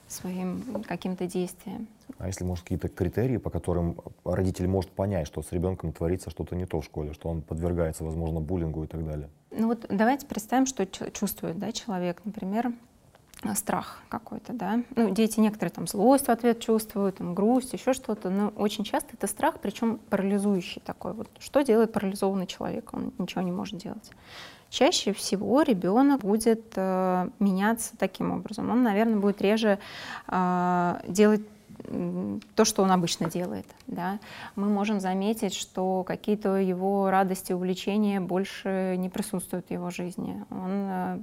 своим 0.08 0.82
каким-то 0.86 1.26
действием. 1.26 1.86
А 2.18 2.26
если, 2.26 2.42
может, 2.42 2.64
какие-то 2.64 2.88
критерии, 2.88 3.36
по 3.36 3.50
которым 3.50 3.96
родитель 4.24 4.66
может 4.66 4.90
понять, 4.90 5.26
что 5.26 5.42
с 5.42 5.52
ребенком 5.52 5.92
творится 5.92 6.30
что-то 6.30 6.56
не 6.56 6.66
то 6.66 6.80
в 6.80 6.84
школе, 6.84 7.12
что 7.12 7.28
он 7.28 7.42
подвергается, 7.42 8.04
возможно, 8.04 8.40
буллингу 8.40 8.84
и 8.84 8.86
так 8.86 9.04
далее? 9.06 9.28
Ну 9.50 9.68
вот 9.68 9.86
давайте 9.88 10.26
представим, 10.26 10.66
что 10.66 10.86
чувствует 10.86 11.58
да, 11.58 11.72
человек, 11.72 12.22
например, 12.24 12.72
страх 13.54 14.02
какой-то, 14.08 14.52
да. 14.52 14.82
Ну, 14.96 15.10
дети 15.10 15.40
некоторые 15.40 15.72
там 15.72 15.86
злость 15.86 16.26
в 16.26 16.30
ответ 16.30 16.58
чувствуют, 16.60 17.18
там, 17.18 17.34
грусть, 17.34 17.72
еще 17.72 17.92
что-то, 17.92 18.30
но 18.30 18.48
очень 18.48 18.84
часто 18.84 19.10
это 19.12 19.26
страх, 19.26 19.60
причем 19.60 19.98
парализующий 20.10 20.82
такой. 20.84 21.12
Вот 21.12 21.28
что 21.38 21.62
делает 21.62 21.92
парализованный 21.92 22.46
человек? 22.46 22.92
Он 22.92 23.12
ничего 23.18 23.42
не 23.42 23.52
может 23.52 23.78
делать. 23.78 24.10
Чаще 24.70 25.12
всего 25.12 25.62
ребенок 25.62 26.20
будет 26.20 26.72
э, 26.76 27.28
меняться 27.38 27.96
таким 27.96 28.32
образом. 28.32 28.70
Он, 28.70 28.82
наверное, 28.82 29.16
будет 29.16 29.40
реже 29.40 29.78
э, 30.28 31.00
делать 31.08 31.42
то, 32.54 32.64
что 32.64 32.82
он 32.82 32.90
обычно 32.90 33.30
делает. 33.30 33.66
Да? 33.86 34.18
Мы 34.56 34.68
можем 34.68 35.00
заметить, 35.00 35.54
что 35.54 36.04
какие-то 36.04 36.56
его 36.56 37.08
радости, 37.10 37.52
увлечения 37.52 38.20
больше 38.20 38.96
не 38.98 39.08
присутствуют 39.08 39.68
в 39.68 39.70
его 39.70 39.90
жизни. 39.90 40.44
Он 40.50 40.70
э, 40.70 41.18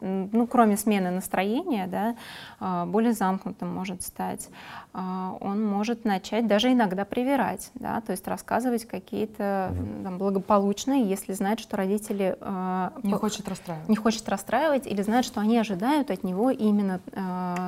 ну, 0.00 0.46
кроме 0.46 0.76
смены 0.76 1.10
настроения, 1.10 1.86
да, 1.86 2.16
а, 2.60 2.86
более 2.86 3.12
замкнутым 3.12 3.72
может 3.72 4.02
стать. 4.02 4.48
А, 4.92 5.36
он 5.40 5.64
может 5.64 6.04
начать 6.04 6.46
даже 6.46 6.72
иногда 6.72 7.04
привирать, 7.04 7.70
да, 7.74 8.00
то 8.00 8.12
есть 8.12 8.26
рассказывать 8.28 8.86
какие-то 8.86 9.74
там, 10.04 10.18
благополучные, 10.18 11.08
если 11.08 11.32
знает, 11.32 11.60
что 11.60 11.76
родители 11.76 12.36
а, 12.40 12.92
не 13.02 13.14
хочет 13.14 13.48
расстраивать, 13.48 13.88
не 13.88 13.96
хочет 13.96 14.28
расстраивать 14.28 14.86
или 14.86 15.02
знает, 15.02 15.24
что 15.24 15.40
они 15.40 15.58
ожидают 15.58 16.10
от 16.10 16.22
него 16.24 16.50
именно 16.50 17.00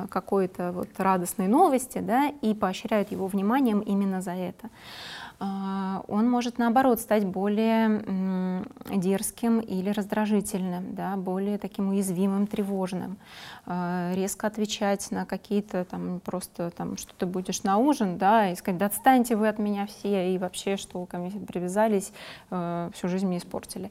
какой-то 0.09 0.71
вот 0.71 0.87
радостной 0.97 1.47
новости, 1.47 1.99
да, 1.99 2.31
и 2.41 2.53
поощряют 2.53 3.11
его 3.11 3.27
вниманием 3.27 3.79
именно 3.79 4.21
за 4.21 4.31
это. 4.31 4.69
А, 5.43 6.03
он 6.07 6.29
может, 6.29 6.59
наоборот, 6.59 6.99
стать 6.99 7.25
более 7.25 8.63
дерзким 8.95 9.59
или 9.59 9.89
раздражительным, 9.89 10.93
да, 10.93 11.15
более 11.15 11.57
таким 11.57 11.89
уязвимым, 11.89 12.45
тревожным, 12.45 13.17
а, 13.65 14.11
резко 14.13 14.45
отвечать 14.45 15.09
на 15.09 15.25
какие-то 15.25 15.83
там 15.85 16.19
просто 16.19 16.69
там, 16.69 16.95
что 16.95 17.15
ты 17.15 17.25
будешь 17.25 17.63
на 17.63 17.77
ужин, 17.77 18.19
да, 18.19 18.51
и 18.51 18.55
сказать, 18.55 18.77
да 18.77 18.85
отстаньте 18.85 19.35
вы 19.35 19.47
от 19.47 19.57
меня 19.57 19.87
все, 19.87 20.31
и 20.31 20.37
вообще, 20.37 20.77
что 20.77 21.03
ко 21.07 21.17
мне 21.17 21.31
привязались, 21.31 22.13
а, 22.51 22.91
всю 22.93 23.07
жизнь 23.07 23.25
мне 23.25 23.39
испортили 23.39 23.89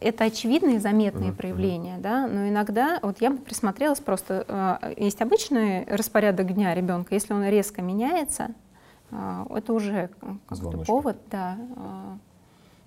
это 0.00 0.24
очевидные, 0.24 0.80
заметные 0.80 1.30
mm-hmm. 1.30 1.36
проявления, 1.36 1.98
да, 1.98 2.26
но 2.26 2.48
иногда, 2.48 2.98
вот 3.02 3.20
я 3.20 3.30
бы 3.30 3.38
присмотрелась 3.38 4.00
просто, 4.00 4.44
э, 4.82 4.94
есть 4.96 5.20
обычный 5.20 5.84
распорядок 5.84 6.54
дня 6.54 6.74
ребенка, 6.74 7.14
если 7.14 7.32
он 7.32 7.44
резко 7.44 7.82
меняется, 7.82 8.54
э, 9.10 9.44
это 9.54 9.72
уже 9.72 10.10
какой-то 10.46 10.78
повод, 10.84 11.16
да, 11.30 11.58
э, 11.58 12.18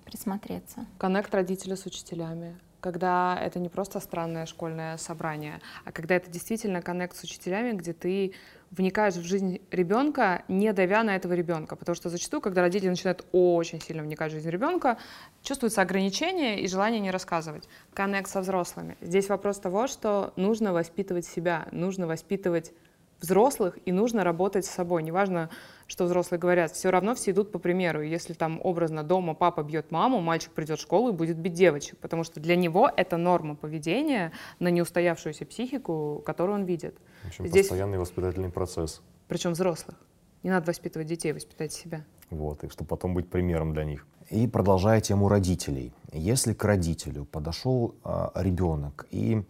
присмотреться. 0.04 0.86
Коннект 0.98 1.34
родителя 1.34 1.76
с 1.76 1.86
учителями, 1.86 2.56
когда 2.80 3.38
это 3.40 3.58
не 3.58 3.68
просто 3.68 4.00
странное 4.00 4.46
школьное 4.46 4.96
собрание, 4.96 5.60
а 5.84 5.92
когда 5.92 6.14
это 6.14 6.30
действительно 6.30 6.82
коннект 6.82 7.16
с 7.16 7.22
учителями, 7.22 7.72
где 7.72 7.92
ты 7.92 8.32
вникаешь 8.70 9.14
в 9.14 9.24
жизнь 9.24 9.60
ребенка, 9.70 10.42
не 10.48 10.72
давя 10.72 11.02
на 11.02 11.16
этого 11.16 11.32
ребенка. 11.32 11.76
Потому 11.76 11.94
что 11.96 12.08
зачастую, 12.08 12.40
когда 12.40 12.62
родители 12.62 12.88
начинают 12.88 13.24
очень 13.32 13.80
сильно 13.80 14.02
вникать 14.02 14.32
в 14.32 14.34
жизнь 14.34 14.50
ребенка, 14.50 14.98
чувствуется 15.42 15.82
ограничение 15.82 16.60
и 16.60 16.68
желание 16.68 17.00
не 17.00 17.10
рассказывать. 17.10 17.68
Коннект 17.94 18.30
со 18.30 18.40
взрослыми. 18.40 18.96
Здесь 19.00 19.28
вопрос 19.28 19.58
того, 19.58 19.86
что 19.86 20.32
нужно 20.36 20.72
воспитывать 20.72 21.26
себя, 21.26 21.66
нужно 21.72 22.06
воспитывать 22.06 22.72
взрослых 23.20 23.78
и 23.84 23.92
нужно 23.92 24.24
работать 24.24 24.66
с 24.66 24.70
собой. 24.70 25.02
Неважно, 25.02 25.50
что 25.86 26.04
взрослые 26.04 26.38
говорят, 26.38 26.72
все 26.72 26.90
равно 26.90 27.14
все 27.14 27.30
идут 27.30 27.52
по 27.52 27.58
примеру. 27.58 28.02
И 28.02 28.08
если 28.08 28.34
там 28.34 28.60
образно 28.62 29.02
дома 29.02 29.34
папа 29.34 29.62
бьет 29.62 29.90
маму, 29.90 30.20
мальчик 30.20 30.52
придет 30.52 30.78
в 30.78 30.82
школу 30.82 31.10
и 31.10 31.12
будет 31.12 31.38
бить 31.38 31.54
девочек, 31.54 31.98
потому 31.98 32.24
что 32.24 32.40
для 32.40 32.56
него 32.56 32.90
это 32.94 33.16
норма 33.16 33.56
поведения 33.56 34.32
на 34.58 34.68
неустоявшуюся 34.68 35.46
психику, 35.46 36.22
которую 36.24 36.56
он 36.56 36.64
видит. 36.64 36.96
В 37.22 37.28
общем, 37.28 37.46
Здесь... 37.46 37.68
постоянный 37.68 37.98
воспитательный 37.98 38.50
процесс. 38.50 39.02
Причем 39.28 39.52
взрослых. 39.52 39.96
Не 40.42 40.50
надо 40.50 40.66
воспитывать 40.66 41.08
детей, 41.08 41.32
воспитать 41.32 41.72
себя. 41.72 42.04
Вот, 42.30 42.64
и 42.64 42.68
чтобы 42.68 42.88
потом 42.88 43.14
быть 43.14 43.28
примером 43.28 43.72
для 43.72 43.84
них. 43.84 44.06
И 44.30 44.46
продолжая 44.48 45.00
тему 45.00 45.28
родителей. 45.28 45.92
Если 46.12 46.52
к 46.52 46.64
родителю 46.64 47.24
подошел 47.24 47.94
э, 48.04 48.28
ребенок 48.34 49.06
и 49.10 49.44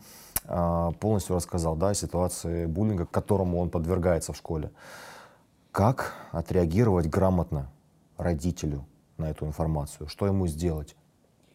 полностью 0.46 1.36
рассказал 1.36 1.76
да, 1.76 1.90
о 1.90 1.94
ситуации 1.94 2.66
буллинга, 2.66 3.06
которому 3.06 3.58
он 3.60 3.70
подвергается 3.70 4.32
в 4.32 4.36
школе, 4.36 4.70
как 5.72 6.14
отреагировать 6.32 7.06
грамотно 7.06 7.70
родителю 8.16 8.86
на 9.18 9.30
эту 9.30 9.46
информацию? 9.46 10.08
Что 10.08 10.26
ему 10.26 10.46
сделать? 10.46 10.96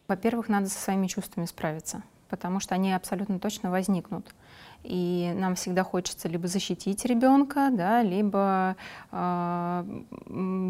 Во-первых, 0.08 0.48
надо 0.48 0.68
со 0.68 0.78
своими 0.78 1.06
чувствами 1.06 1.46
справиться, 1.46 2.02
потому 2.32 2.60
что 2.60 2.74
они 2.74 2.94
абсолютно 2.94 3.38
точно 3.38 3.70
возникнут. 3.70 4.34
И 4.84 5.32
нам 5.36 5.54
всегда 5.54 5.84
хочется 5.84 6.28
либо 6.28 6.48
защитить 6.48 7.04
ребенка, 7.04 7.70
да, 7.72 8.02
либо 8.02 8.74
э, 9.12 9.84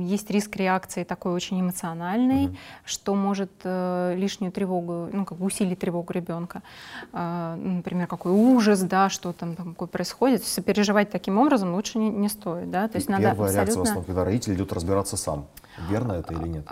есть 0.03 0.31
риск 0.31 0.57
реакции 0.57 1.05
такой 1.05 1.33
очень 1.33 1.61
эмоциональной, 1.61 2.47
mm-hmm. 2.47 2.57
что 2.85 3.15
может 3.15 3.51
э, 3.65 4.15
лишнюю 4.17 4.53
тревогу, 4.53 5.09
ну, 5.13 5.25
как 5.25 5.39
бы 5.39 5.47
усилить 5.47 5.79
тревогу 5.79 6.13
ребенка. 6.13 6.63
Э, 7.15 7.55
например, 7.57 8.07
какой 8.07 8.33
ужас, 8.33 8.83
да, 8.83 9.09
что 9.09 9.33
там, 9.33 9.57
там 9.57 9.73
такое 9.73 9.89
происходит. 9.89 10.45
Сопереживать 10.45 11.11
таким 11.11 11.39
образом 11.39 11.75
лучше 11.75 11.99
не, 11.99 12.11
не 12.11 12.29
стоит. 12.29 12.71
Да? 12.71 12.89
То 12.89 12.97
есть 12.97 13.09
надо 13.09 13.23
Первая 13.23 13.49
абсолютно... 13.49 13.61
реакция 13.61 13.79
в 13.79 13.83
основном, 13.83 14.05
когда 14.05 14.25
родитель 14.25 14.55
идет 14.55 14.73
разбираться 14.75 15.17
сам. 15.17 15.47
Верно 15.89 16.13
это 16.13 16.35
или 16.35 16.49
нет? 16.49 16.67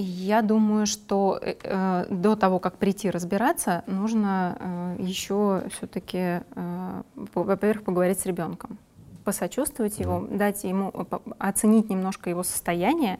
Я 0.00 0.42
думаю, 0.42 0.86
что 0.86 1.40
э, 1.42 1.54
э, 1.62 2.06
до 2.08 2.36
того, 2.36 2.60
как 2.60 2.76
прийти 2.76 3.10
разбираться, 3.10 3.82
нужно 3.88 4.56
э, 4.60 5.02
еще 5.02 5.62
все-таки, 5.70 6.42
э, 6.54 7.02
во-первых, 7.34 7.84
поговорить 7.84 8.20
с 8.20 8.26
ребенком 8.26 8.78
посочувствовать 9.28 9.98
его, 9.98 10.26
дать 10.30 10.64
ему, 10.64 10.90
оценить 11.38 11.90
немножко 11.90 12.30
его 12.30 12.42
состояние, 12.42 13.18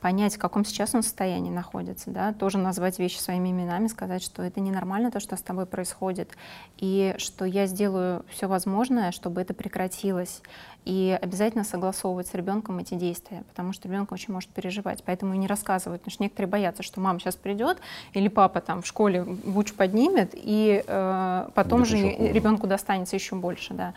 понять, 0.00 0.36
в 0.36 0.38
каком 0.38 0.64
сейчас 0.64 0.94
он 0.94 1.02
состоянии 1.02 1.50
находится, 1.50 2.12
да, 2.12 2.32
тоже 2.32 2.58
назвать 2.58 3.00
вещи 3.00 3.18
своими 3.18 3.48
именами, 3.48 3.88
сказать, 3.88 4.22
что 4.22 4.44
это 4.44 4.60
ненормально 4.60 5.10
то, 5.10 5.18
что 5.18 5.34
с 5.34 5.42
тобой 5.42 5.66
происходит, 5.66 6.30
и 6.76 7.16
что 7.18 7.44
я 7.44 7.66
сделаю 7.66 8.24
все 8.28 8.46
возможное, 8.46 9.10
чтобы 9.10 9.40
это 9.40 9.52
прекратилось, 9.52 10.42
и 10.84 11.18
обязательно 11.20 11.64
согласовывать 11.64 12.28
с 12.28 12.34
ребенком 12.34 12.78
эти 12.78 12.94
действия, 12.94 13.42
потому 13.48 13.72
что 13.72 13.88
ребенок 13.88 14.12
очень 14.12 14.32
может 14.32 14.50
переживать, 14.50 15.02
поэтому 15.04 15.34
и 15.34 15.38
не 15.38 15.48
рассказывать, 15.48 16.02
потому 16.02 16.12
что 16.12 16.22
некоторые 16.22 16.48
боятся, 16.48 16.84
что 16.84 17.00
мама 17.00 17.18
сейчас 17.18 17.34
придет 17.34 17.78
или 18.12 18.28
папа 18.28 18.60
там 18.60 18.82
в 18.82 18.86
школе 18.86 19.24
буч 19.24 19.72
поднимет, 19.72 20.30
и 20.34 20.84
э, 20.86 21.48
потом 21.52 21.80
Будет 21.80 21.90
же 21.90 21.98
ребенку 21.98 22.68
достанется 22.68 23.16
еще 23.16 23.34
больше, 23.34 23.74
да. 23.74 23.94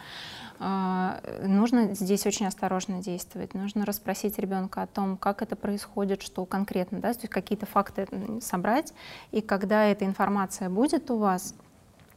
А, 0.64 1.20
нужно 1.42 1.96
здесь 1.96 2.28
очень 2.28 2.46
осторожно 2.46 3.02
действовать. 3.02 3.56
Нужно 3.56 3.84
расспросить 3.84 4.38
ребенка 4.38 4.84
о 4.84 4.88
том, 4.88 5.18
как 5.18 5.42
это 5.42 5.56
происходит, 5.56 6.22
что 6.22 6.46
конкретно, 6.46 7.00
да, 7.00 7.14
то 7.14 7.22
есть 7.22 7.30
какие-то 7.30 7.66
факты 7.66 8.08
собрать. 8.42 8.94
И 9.32 9.42
когда 9.42 9.86
эта 9.86 10.06
информация 10.06 10.70
будет 10.70 11.10
у 11.10 11.18
вас, 11.18 11.56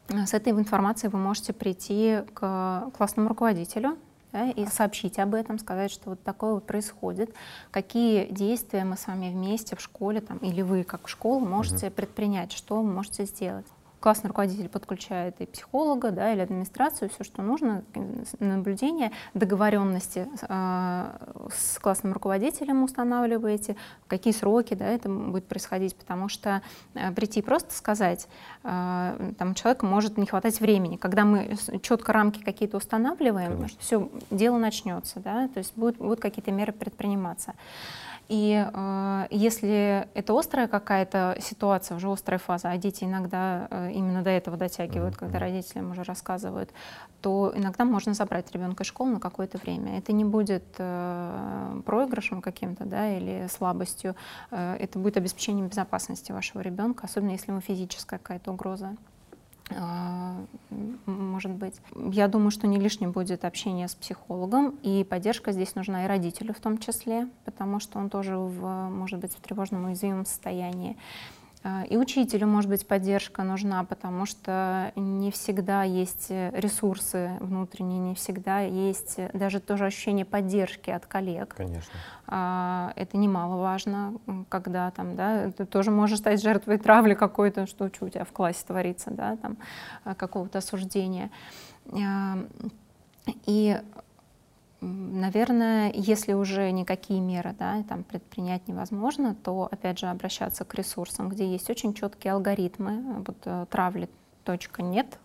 с 0.09 0.35
этой 0.35 0.53
информацией 0.53 1.11
вы 1.11 1.19
можете 1.19 1.55
прийти 1.55 2.19
к 2.35 2.91
классному 2.95 3.31
руководителю, 3.31 3.97
да, 4.31 4.51
и 4.51 4.67
сообщить 4.67 5.19
об 5.19 5.33
этом, 5.35 5.59
сказать, 5.59 5.91
что 5.91 6.11
вот 6.11 6.23
такое 6.23 6.53
вот 6.53 6.67
происходит, 6.67 7.35
какие 7.71 8.31
действия 8.31 8.85
мы 8.85 8.99
с 8.99 9.07
вами 9.07 9.31
вместе 9.31 9.75
в 9.75 9.81
школе 9.81 10.21
там, 10.21 10.37
или 10.39 10.61
вы 10.61 10.85
как 10.85 11.09
школа 11.09 11.39
можете 11.39 11.87
угу. 11.87 11.95
предпринять, 11.95 12.53
что 12.53 12.83
вы 12.83 12.93
можете 12.93 13.25
сделать 13.25 13.67
классный 14.05 14.29
руководитель 14.29 14.69
подключает 14.69 15.41
и 15.41 15.47
психолога, 15.47 16.11
да, 16.11 16.31
или 16.31 16.43
администрацию, 16.43 17.09
все, 17.09 17.25
что 17.25 17.41
нужно, 17.41 17.85
наблюдение, 18.39 19.13
договоренности 19.33 20.29
э, 20.43 21.39
с 21.51 21.79
классным 21.79 22.13
руководителем 22.13 22.83
устанавливаете, 22.83 23.77
какие 24.07 24.35
сроки 24.35 24.75
да, 24.75 24.85
это 24.85 25.09
будет 25.09 25.47
происходить, 25.47 25.97
потому 25.97 26.29
что 26.29 26.61
э, 26.93 27.13
прийти 27.13 27.41
просто 27.41 27.73
сказать, 27.73 28.29
э, 28.63 29.33
там 29.39 29.55
человеку 29.55 29.87
может 29.87 30.19
не 30.19 30.27
хватать 30.27 30.61
времени. 30.61 30.99
Когда 30.99 31.25
мы 31.25 31.57
четко 31.81 32.13
рамки 32.13 32.43
какие-то 32.43 32.77
устанавливаем, 32.77 33.67
все, 33.79 34.11
дело 34.31 34.59
начнется, 34.59 35.19
да, 35.21 35.49
то 35.49 35.61
есть 35.61 35.73
будут, 35.77 35.97
будут 35.97 36.21
какие-то 36.21 36.53
меры 36.53 36.75
предприниматься. 36.75 37.55
И 38.29 38.67
э, 38.73 39.27
если 39.31 40.09
это 40.15 40.39
острая 40.39 40.67
какая-то 40.67 41.37
ситуация, 41.41 41.97
уже 41.97 42.11
острая 42.11 42.39
фаза, 42.39 42.71
а 42.71 42.77
дети 42.79 43.05
иногда 43.05 43.69
э, 43.71 43.93
именно 43.93 44.23
до 44.23 44.31
этого 44.31 44.57
дотягивают, 44.57 45.15
mm-hmm. 45.15 45.19
когда 45.19 45.39
родителям 45.39 45.91
уже 45.91 46.03
рассказывают, 46.05 46.71
то 47.21 47.53
иногда 47.55 47.85
можно 47.85 48.15
забрать 48.15 48.51
ребенка 48.53 48.83
из 48.83 48.87
школы 48.87 49.11
на 49.11 49.21
какое-то 49.21 49.59
время. 49.59 49.99
Это 49.99 50.13
не 50.13 50.25
будет 50.25 50.65
э, 50.79 51.81
проигрышем 51.85 52.41
каким-то, 52.41 52.85
да, 52.85 53.15
или 53.15 53.47
слабостью. 53.49 54.17
Э, 54.51 54.77
это 54.79 54.99
будет 54.99 55.17
обеспечением 55.19 55.69
безопасности 55.69 56.33
вашего 56.33 56.63
ребенка, 56.63 57.05
особенно 57.05 57.33
если 57.33 57.51
ему 57.51 57.61
физическая 57.61 58.19
какая-то 58.19 58.53
угроза. 58.53 58.97
А, 59.71 60.37
может 61.07 61.53
быть. 61.53 61.75
Я 61.95 62.29
думаю, 62.29 62.51
что 62.51 62.67
не 62.67 62.79
лишним 62.79 63.13
будет 63.13 63.45
общение 63.45 63.89
с 63.89 63.95
психологом, 63.95 64.79
и 64.83 65.05
поддержка 65.05 65.53
здесь 65.53 65.75
нужна 65.75 66.05
и 66.05 66.09
родителю 66.09 66.53
в 66.53 66.61
том 66.61 66.79
числе, 66.79 67.29
потому 67.45 67.81
что 67.81 67.99
он 67.99 68.11
тоже 68.11 68.37
в, 68.37 68.91
может 68.91 69.21
быть 69.21 69.33
в 69.33 69.41
тревожном 69.41 69.87
уязвимом 69.87 70.27
состоянии. 70.27 70.97
А, 71.67 71.85
и 71.85 71.97
учителю, 71.97 72.47
может 72.47 72.69
быть, 72.69 72.87
поддержка 72.87 73.43
нужна, 73.43 73.83
потому 73.85 74.27
что 74.27 74.93
не 74.97 75.31
всегда 75.31 75.83
есть 75.83 76.27
ресурсы 76.29 77.39
внутренние, 77.41 77.99
не 77.99 78.15
всегда 78.15 78.61
есть 78.61 79.19
даже 79.33 79.61
тоже 79.61 79.87
ощущение 79.87 80.27
поддержки 80.27 80.91
от 80.91 81.07
коллег. 81.07 81.55
Конечно. 81.55 81.91
А, 82.27 82.93
это 82.97 83.17
немаловажно, 83.17 84.13
когда 84.51 84.91
там, 84.91 85.17
да, 85.17 85.51
ты 85.53 85.65
тоже 85.65 85.91
можешь 85.91 86.19
стать 86.19 86.43
жертвой 86.43 86.77
травли 86.77 87.15
какой-то, 87.15 87.67
что, 87.67 87.87
у 87.87 88.09
тебя 88.11 88.25
в 88.25 88.33
классе 88.33 88.63
творится, 88.67 89.11
да, 89.11 89.37
там, 89.37 89.57
какого-то 90.17 90.59
осуждения. 90.59 91.31
И 93.47 93.81
Наверное, 94.85 95.91
если 95.95 96.35
уже 96.35 96.71
никакие 96.71 97.21
меры 97.21 97.55
да, 97.59 97.83
там 97.89 98.05
предпринять 98.05 98.69
невозможно, 98.69 99.35
то 99.35 99.69
опять 99.71 99.99
же 99.99 100.07
обращаться 100.07 100.65
к 100.65 100.75
ресурсам, 100.75 101.31
где 101.31 101.51
есть 101.51 101.71
очень 101.71 101.95
четкие 101.95 102.35
алгоритмы. 102.35 103.25
Вот 103.27 103.39
э, 103.47 103.67
травли 103.71 104.11
точка 104.45 104.83
нет, 104.83 105.19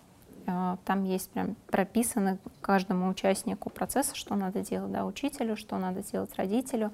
там 0.86 1.04
есть 1.04 1.30
прям 1.32 1.56
прописано 1.68 2.38
каждому 2.62 3.10
участнику 3.10 3.70
процесса, 3.70 4.16
что 4.16 4.36
надо 4.36 4.62
делать, 4.62 4.92
да, 4.92 5.06
учителю, 5.06 5.56
что 5.56 5.78
надо 5.78 6.04
делать 6.04 6.34
родителю. 6.36 6.92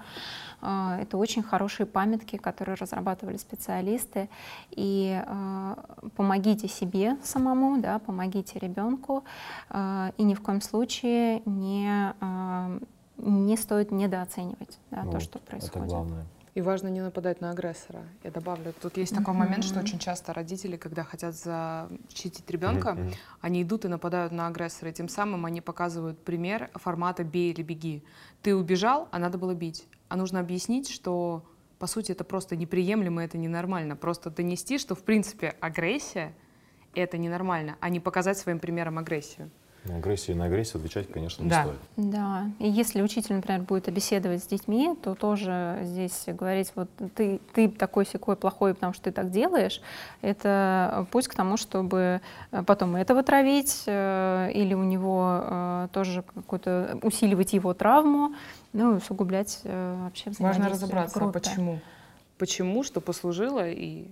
Э, 0.62 1.00
это 1.02 1.18
очень 1.18 1.44
хорошие 1.44 1.86
памятки, 1.86 2.38
которые 2.38 2.76
разрабатывали 2.76 3.38
специалисты. 3.38 4.30
И 4.72 5.22
помогите 6.16 6.68
себе 6.68 7.18
самому, 7.24 7.82
да, 7.82 8.00
помогите 8.00 8.60
ребенку, 8.60 9.24
и 9.74 10.24
ни 10.24 10.34
в 10.34 10.42
коем 10.42 10.62
случае 10.62 11.42
не 11.46 12.14
не 13.18 13.58
стоит 13.58 13.92
недооценивать 13.92 14.78
да, 14.92 15.04
вот, 15.04 15.14
то, 15.14 15.20
что 15.20 15.40
происходит. 15.40 15.76
Это 15.76 15.86
главное. 15.86 16.26
И 16.56 16.62
важно 16.62 16.88
не 16.88 17.02
нападать 17.02 17.42
на 17.42 17.52
агрессора. 17.52 18.04
Я 18.24 18.32
добавлю, 18.32 18.74
тут 18.82 18.96
есть 18.96 19.14
такой 19.14 19.34
момент, 19.34 19.66
что 19.66 19.82
очень 19.82 20.00
часто 20.00 20.34
родители, 20.34 20.78
когда 20.78 21.04
хотят 21.04 21.36
защитить 21.36 22.50
ребенка, 22.50 22.98
они 23.42 23.62
идут 23.62 23.84
и 23.84 23.90
нападают 23.90 24.32
на 24.32 24.48
агрессора. 24.48 24.92
И 24.92 24.94
тем 24.94 25.10
самым 25.10 25.46
они 25.46 25.60
показывают 25.60 26.18
пример 26.24 26.72
формата 26.76 27.26
«бей 27.26 27.52
или 27.52 27.62
беги». 27.62 28.04
Ты 28.42 28.56
убежал, 28.56 29.10
а 29.12 29.20
надо 29.20 29.38
было 29.38 29.54
бить. 29.54 29.86
А 30.08 30.16
нужно 30.16 30.40
объяснить, 30.40 30.90
что 30.90 31.44
по 31.78 31.88
сути, 31.88 32.14
это 32.14 32.24
просто 32.24 32.56
неприемлемо, 32.56 33.24
это 33.24 33.38
ненормально. 33.38 33.98
Просто 33.98 34.30
донести, 34.30 34.78
что, 34.78 34.96
в 34.96 35.04
принципе, 35.04 35.56
агрессия— 35.60 36.34
это 36.96 37.18
ненормально, 37.18 37.76
а 37.82 37.90
не 37.90 38.00
показать 38.00 38.38
своим 38.38 38.60
примером 38.60 38.98
агрессию. 38.98 39.52
На 39.86 39.98
агрессию 39.98 40.36
на 40.36 40.46
агрессию 40.46 40.78
отвечать, 40.80 41.12
конечно, 41.12 41.44
не 41.44 41.50
Да. 41.50 41.64
стоит. 41.64 41.80
Да, 41.96 42.50
и 42.60 42.68
если 42.68 43.02
учитель, 43.04 43.36
например, 43.36 43.62
будет 43.62 43.92
беседовать 43.94 44.44
с 44.44 44.48
детьми, 44.48 44.96
то 45.04 45.14
тоже 45.14 45.80
здесь 45.84 46.24
говорить, 46.28 46.72
вот 46.76 46.90
ты, 47.16 47.40
ты 47.54 47.70
такой 47.70 48.06
секой 48.08 48.36
плохой, 48.36 48.74
потому 48.74 48.94
что 48.94 49.04
ты 49.06 49.12
так 49.12 49.30
делаешь, 49.30 49.82
это 50.22 51.06
путь 51.12 51.28
к 51.28 51.36
тому, 51.36 51.56
чтобы 51.58 52.22
э, 52.52 52.64
потом 52.64 52.96
этого 52.96 53.22
травить 53.22 53.84
э, 53.86 54.52
или 54.54 54.74
у 54.74 54.84
него 54.84 55.40
э, 55.44 55.88
тоже 55.94 56.24
какую-то 56.34 56.98
усиливать 57.04 57.54
его 57.54 57.74
травму, 57.76 58.34
ну 58.74 58.94
и 58.94 58.98
усугублять 58.98 59.62
э, 59.66 59.98
вообще 60.04 60.32
Важно 60.32 60.50
взаимодействие 60.50 60.70
разобраться, 60.74 61.20
группе. 61.20 61.40
почему. 61.40 61.80
Почему, 62.38 62.84
что 62.84 63.02
послужило, 63.02 63.70
и 63.70 64.08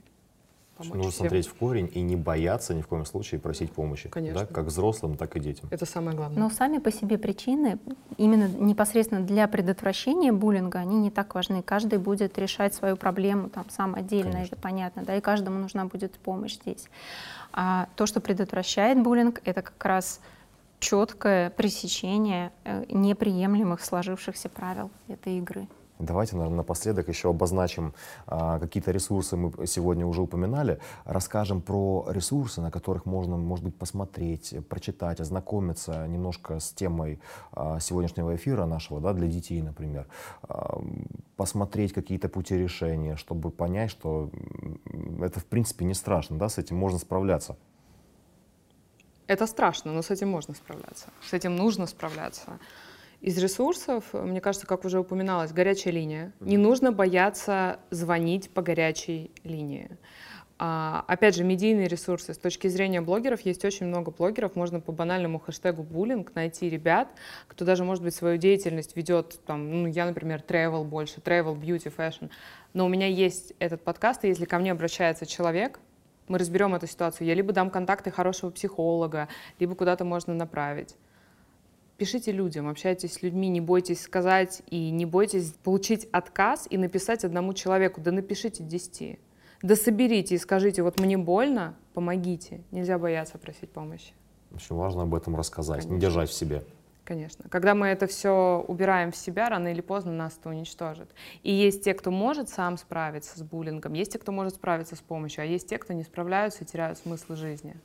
помочь 0.90 0.98
Нужно 0.98 1.12
всем. 1.12 1.20
смотреть 1.26 1.48
в 1.48 1.54
корень 1.56 1.90
и 1.94 2.02
не 2.02 2.16
бояться 2.16 2.74
ни 2.74 2.82
в 2.82 2.88
коем 2.88 3.06
случае 3.06 3.40
просить 3.40 3.72
помощи. 3.72 4.10
Конечно. 4.10 4.42
Да, 4.42 4.46
как 4.46 4.66
взрослым, 4.66 5.18
так 5.18 5.36
и 5.36 5.40
детям. 5.40 5.68
Это 5.72 5.86
самое 5.86 6.16
главное. 6.16 6.40
Но 6.40 6.50
сами 6.50 6.78
по 6.78 6.92
себе 6.92 7.18
причины, 7.18 7.80
именно 8.18 8.48
непосредственно 8.48 9.22
для 9.22 9.48
предотвращения 9.48 10.32
буллинга, 10.32 10.80
они 10.80 10.98
не 10.98 11.12
так 11.12 11.36
важны. 11.36 11.62
Каждый 11.62 12.00
будет 12.00 12.38
решать 12.38 12.74
свою 12.74 12.96
проблему 12.96 13.50
там 13.50 13.66
сам 13.70 13.96
отдельно, 13.96 14.32
Конечно. 14.34 14.54
это 14.56 14.62
понятно, 14.62 15.04
да, 15.04 15.16
и 15.16 15.22
каждому 15.22 15.60
нужна 15.60 15.86
будет 15.86 16.14
помощь 16.14 16.56
здесь. 16.56 16.86
А 17.52 17.88
то, 17.96 18.06
что 18.06 18.20
предотвращает 18.20 19.02
буллинг, 19.02 19.42
это 19.46 19.62
как 19.62 19.84
раз 19.86 20.20
четкое 20.80 21.50
пресечение 21.50 22.52
э, 22.66 22.84
неприемлемых 22.90 23.84
сложившихся 23.84 24.50
правил 24.50 24.92
этой 25.08 25.38
игры. 25.38 25.68
Давайте, 26.00 26.36
наверное, 26.36 26.58
напоследок 26.58 27.08
еще 27.08 27.30
обозначим 27.30 27.94
а, 28.26 28.60
какие-то 28.60 28.92
ресурсы, 28.92 29.38
мы 29.38 29.68
сегодня 29.68 30.06
уже 30.06 30.22
упоминали. 30.22 30.80
Расскажем 31.06 31.62
про 31.62 32.06
ресурсы, 32.10 32.62
на 32.62 32.72
которых 32.72 33.06
можно, 33.06 33.38
может 33.38 33.66
быть, 33.66 33.76
посмотреть, 33.76 34.56
прочитать, 34.68 35.20
ознакомиться 35.20 36.08
немножко 36.08 36.60
с 36.60 36.72
темой 36.72 37.20
а, 37.52 37.80
сегодняшнего 37.80 38.36
эфира 38.36 38.66
нашего, 38.66 39.00
да, 39.00 39.14
для 39.14 39.28
детей, 39.28 39.62
например. 39.62 40.08
А, 40.44 40.82
посмотреть 41.36 41.94
какие-то 41.94 42.28
пути 42.28 42.58
решения, 42.58 43.16
чтобы 43.16 43.52
понять, 43.52 43.92
что 43.92 44.32
это, 45.22 45.40
в 45.40 45.46
принципе, 45.46 45.86
не 45.86 45.94
страшно, 45.94 46.38
да, 46.38 46.50
с 46.50 46.58
этим 46.58 46.76
можно 46.76 47.00
справляться. 47.00 47.56
Это 49.28 49.48
страшно, 49.48 49.94
но 49.94 50.02
с 50.02 50.12
этим 50.12 50.30
можно 50.30 50.54
справляться. 50.54 51.08
С 51.30 51.34
этим 51.34 51.56
нужно 51.56 51.88
справляться. 51.88 52.60
Из 53.24 53.38
ресурсов, 53.38 54.04
мне 54.12 54.42
кажется, 54.42 54.68
как 54.68 54.84
уже 54.84 55.00
упоминалось, 55.00 55.54
горячая 55.54 55.94
линия. 55.94 56.34
Не 56.42 56.58
нужно 56.58 56.92
бояться 56.92 57.80
звонить 57.90 58.50
по 58.50 58.62
горячей 58.62 59.32
линии. 59.46 59.98
А, 60.60 61.06
опять 61.08 61.34
же, 61.34 61.46
медийные 61.46 61.88
ресурсы. 61.88 62.34
С 62.34 62.38
точки 62.38 62.68
зрения 62.68 63.00
блогеров 63.00 63.40
есть 63.40 63.64
очень 63.64 63.86
много 63.86 64.12
блогеров. 64.12 64.58
Можно 64.58 64.82
по 64.82 64.92
банальному 64.92 65.40
хэштегу 65.40 65.84
буллинг 65.84 66.36
найти 66.36 66.70
ребят, 66.70 67.14
кто 67.48 67.64
даже, 67.64 67.86
может 67.86 68.04
быть, 68.04 68.14
свою 68.14 68.36
деятельность 68.36 68.98
ведет, 68.98 69.40
там, 69.46 69.72
ну, 69.72 69.88
я, 69.88 70.06
например, 70.06 70.44
travel 70.46 70.84
больше, 70.84 71.22
travel, 71.22 71.58
beauty, 71.58 71.96
fashion. 71.96 72.30
Но 72.74 72.86
у 72.86 72.90
меня 72.90 73.08
есть 73.08 73.54
этот 73.60 73.86
подкаст, 73.86 74.26
и 74.26 74.28
если 74.28 74.44
ко 74.44 74.60
мне 74.60 74.74
обращается 74.74 75.26
человек, 75.26 75.80
мы 76.28 76.40
разберем 76.40 76.76
эту 76.76 76.88
ситуацию. 76.88 77.26
Я 77.26 77.36
либо 77.36 77.54
дам 77.54 77.70
контакты 77.70 78.12
хорошего 78.12 78.50
психолога, 78.50 79.30
либо 79.60 79.76
куда-то 79.76 80.04
можно 80.04 80.34
направить. 80.34 80.98
Пишите 81.98 82.32
людям, 82.32 82.68
общайтесь 82.68 83.14
с 83.14 83.22
людьми, 83.22 83.50
не 83.50 83.62
бойтесь 83.62 84.02
сказать 84.02 84.64
и 84.68 84.90
не 84.90 85.06
бойтесь 85.06 85.54
получить 85.64 86.08
отказ 86.12 86.68
и 86.70 86.78
написать 86.78 87.24
одному 87.24 87.54
человеку. 87.54 88.02
Да 88.02 88.12
напишите 88.12 88.64
десяти. 88.64 89.20
Да 89.62 89.76
соберите 89.76 90.36
и 90.36 90.38
скажите, 90.38 90.84
вот 90.84 91.00
мне 91.00 91.18
больно, 91.18 91.76
помогите. 91.94 92.62
Нельзя 92.72 92.98
бояться 92.98 93.38
просить 93.38 93.70
помощи. 93.70 94.14
Очень 94.54 94.76
важно 94.76 95.04
об 95.04 95.16
этом 95.16 95.36
рассказать, 95.36 95.84
не 95.84 95.90
Конечно. 95.90 96.02
держать 96.02 96.30
в 96.30 96.34
себе. 96.34 96.64
Конечно. 97.06 97.46
Когда 97.50 97.76
мы 97.76 97.88
это 97.88 98.08
все 98.08 98.64
убираем 98.68 99.12
в 99.12 99.16
себя, 99.16 99.50
рано 99.50 99.68
или 99.68 99.82
поздно 99.82 100.12
нас 100.14 100.38
это 100.40 100.50
уничтожит. 100.50 101.10
И 101.44 101.52
есть 101.52 101.84
те, 101.84 101.94
кто 101.94 102.12
может 102.12 102.50
сам 102.50 102.78
справиться 102.78 103.38
с 103.38 103.42
буллингом, 103.42 103.94
есть 103.94 104.14
те, 104.14 104.20
кто 104.20 104.32
может 104.32 104.56
справиться 104.56 104.96
с 104.96 105.02
помощью, 105.02 105.44
а 105.44 105.46
есть 105.46 105.68
те, 105.68 105.78
кто 105.78 105.94
не 105.94 106.04
справляются 106.04 106.64
и 106.64 106.68
теряют 106.68 106.98
смысл 106.98 107.36
жизни. 107.36 107.76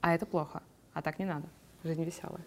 А 0.00 0.14
это 0.14 0.26
плохо. 0.26 0.62
А 0.92 1.02
так 1.02 1.18
не 1.18 1.24
надо. 1.24 1.46
Жизнь 1.84 2.02
веселая. 2.04 2.42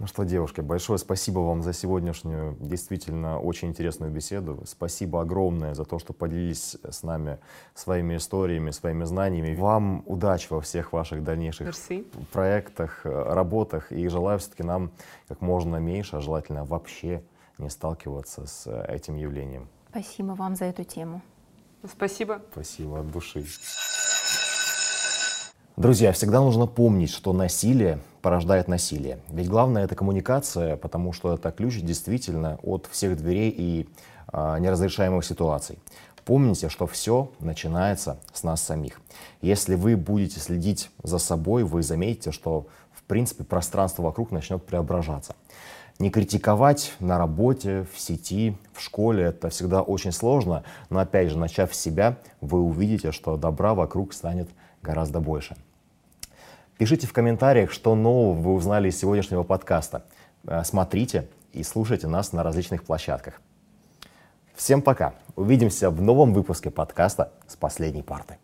Ну 0.00 0.06
что, 0.06 0.22
девушки, 0.22 0.60
большое 0.60 0.98
спасибо 0.98 1.40
вам 1.40 1.62
за 1.62 1.72
сегодняшнюю 1.72 2.56
действительно 2.60 3.40
очень 3.40 3.68
интересную 3.68 4.12
беседу. 4.12 4.62
Спасибо 4.64 5.22
огромное 5.22 5.74
за 5.74 5.84
то, 5.84 5.98
что 5.98 6.12
поделились 6.12 6.76
с 6.88 7.02
нами 7.02 7.40
своими 7.74 8.16
историями, 8.16 8.70
своими 8.70 9.02
знаниями. 9.04 9.56
Вам 9.56 10.04
удачи 10.06 10.46
во 10.50 10.60
всех 10.60 10.92
ваших 10.92 11.24
дальнейших 11.24 11.66
Мерси. 11.66 12.06
проектах, 12.32 13.00
э, 13.04 13.32
работах. 13.32 13.90
И 13.90 14.06
желаю 14.06 14.38
все-таки 14.38 14.62
нам 14.62 14.92
как 15.26 15.40
можно 15.40 15.76
меньше, 15.76 16.16
а 16.16 16.20
желательно 16.20 16.64
вообще 16.64 17.24
не 17.58 17.68
сталкиваться 17.68 18.46
с 18.46 18.68
э, 18.68 18.84
этим 18.88 19.16
явлением. 19.16 19.68
Спасибо 19.90 20.32
вам 20.32 20.54
за 20.54 20.66
эту 20.66 20.84
тему. 20.84 21.22
Спасибо. 21.84 22.40
Спасибо 22.52 23.00
от 23.00 23.10
души. 23.10 23.44
Друзья, 25.78 26.10
всегда 26.10 26.40
нужно 26.40 26.66
помнить, 26.66 27.08
что 27.08 27.32
насилие 27.32 28.00
порождает 28.20 28.66
насилие. 28.66 29.20
Ведь 29.28 29.48
главное 29.48 29.84
это 29.84 29.94
коммуникация, 29.94 30.76
потому 30.76 31.12
что 31.12 31.32
это 31.32 31.52
ключ 31.52 31.76
действительно 31.76 32.58
от 32.64 32.88
всех 32.90 33.16
дверей 33.16 33.54
и 33.56 33.88
а, 34.26 34.58
неразрешаемых 34.58 35.24
ситуаций. 35.24 35.78
Помните, 36.24 36.68
что 36.68 36.88
все 36.88 37.30
начинается 37.38 38.18
с 38.32 38.42
нас 38.42 38.60
самих. 38.60 39.00
Если 39.40 39.76
вы 39.76 39.96
будете 39.96 40.40
следить 40.40 40.90
за 41.04 41.18
собой, 41.18 41.62
вы 41.62 41.84
заметите, 41.84 42.32
что 42.32 42.66
в 42.90 43.04
принципе 43.04 43.44
пространство 43.44 44.02
вокруг 44.02 44.32
начнет 44.32 44.66
преображаться. 44.66 45.36
Не 46.00 46.10
критиковать 46.10 46.92
на 46.98 47.18
работе, 47.18 47.86
в 47.94 48.00
сети, 48.00 48.56
в 48.72 48.80
школе 48.80 49.26
это 49.26 49.48
всегда 49.48 49.82
очень 49.82 50.10
сложно, 50.10 50.64
но 50.90 50.98
опять 50.98 51.30
же, 51.30 51.38
начав 51.38 51.72
с 51.72 51.78
себя, 51.78 52.18
вы 52.40 52.60
увидите, 52.62 53.12
что 53.12 53.36
добра 53.36 53.74
вокруг 53.74 54.12
станет 54.12 54.48
гораздо 54.82 55.20
больше. 55.20 55.56
Пишите 56.78 57.08
в 57.08 57.12
комментариях, 57.12 57.72
что 57.72 57.96
нового 57.96 58.34
вы 58.40 58.54
узнали 58.54 58.88
из 58.88 58.98
сегодняшнего 58.98 59.42
подкаста. 59.42 60.04
Э, 60.44 60.62
Смотрите 60.64 61.28
и 61.52 61.64
слушайте 61.64 62.06
нас 62.06 62.32
на 62.32 62.44
различных 62.44 62.84
площадках. 62.84 63.40
Всем 64.54 64.80
пока. 64.80 65.14
Увидимся 65.34 65.90
в 65.90 66.00
новом 66.00 66.32
выпуске 66.32 66.70
подкаста 66.70 67.32
с 67.48 67.56
последней 67.56 68.02
парты. 68.02 68.38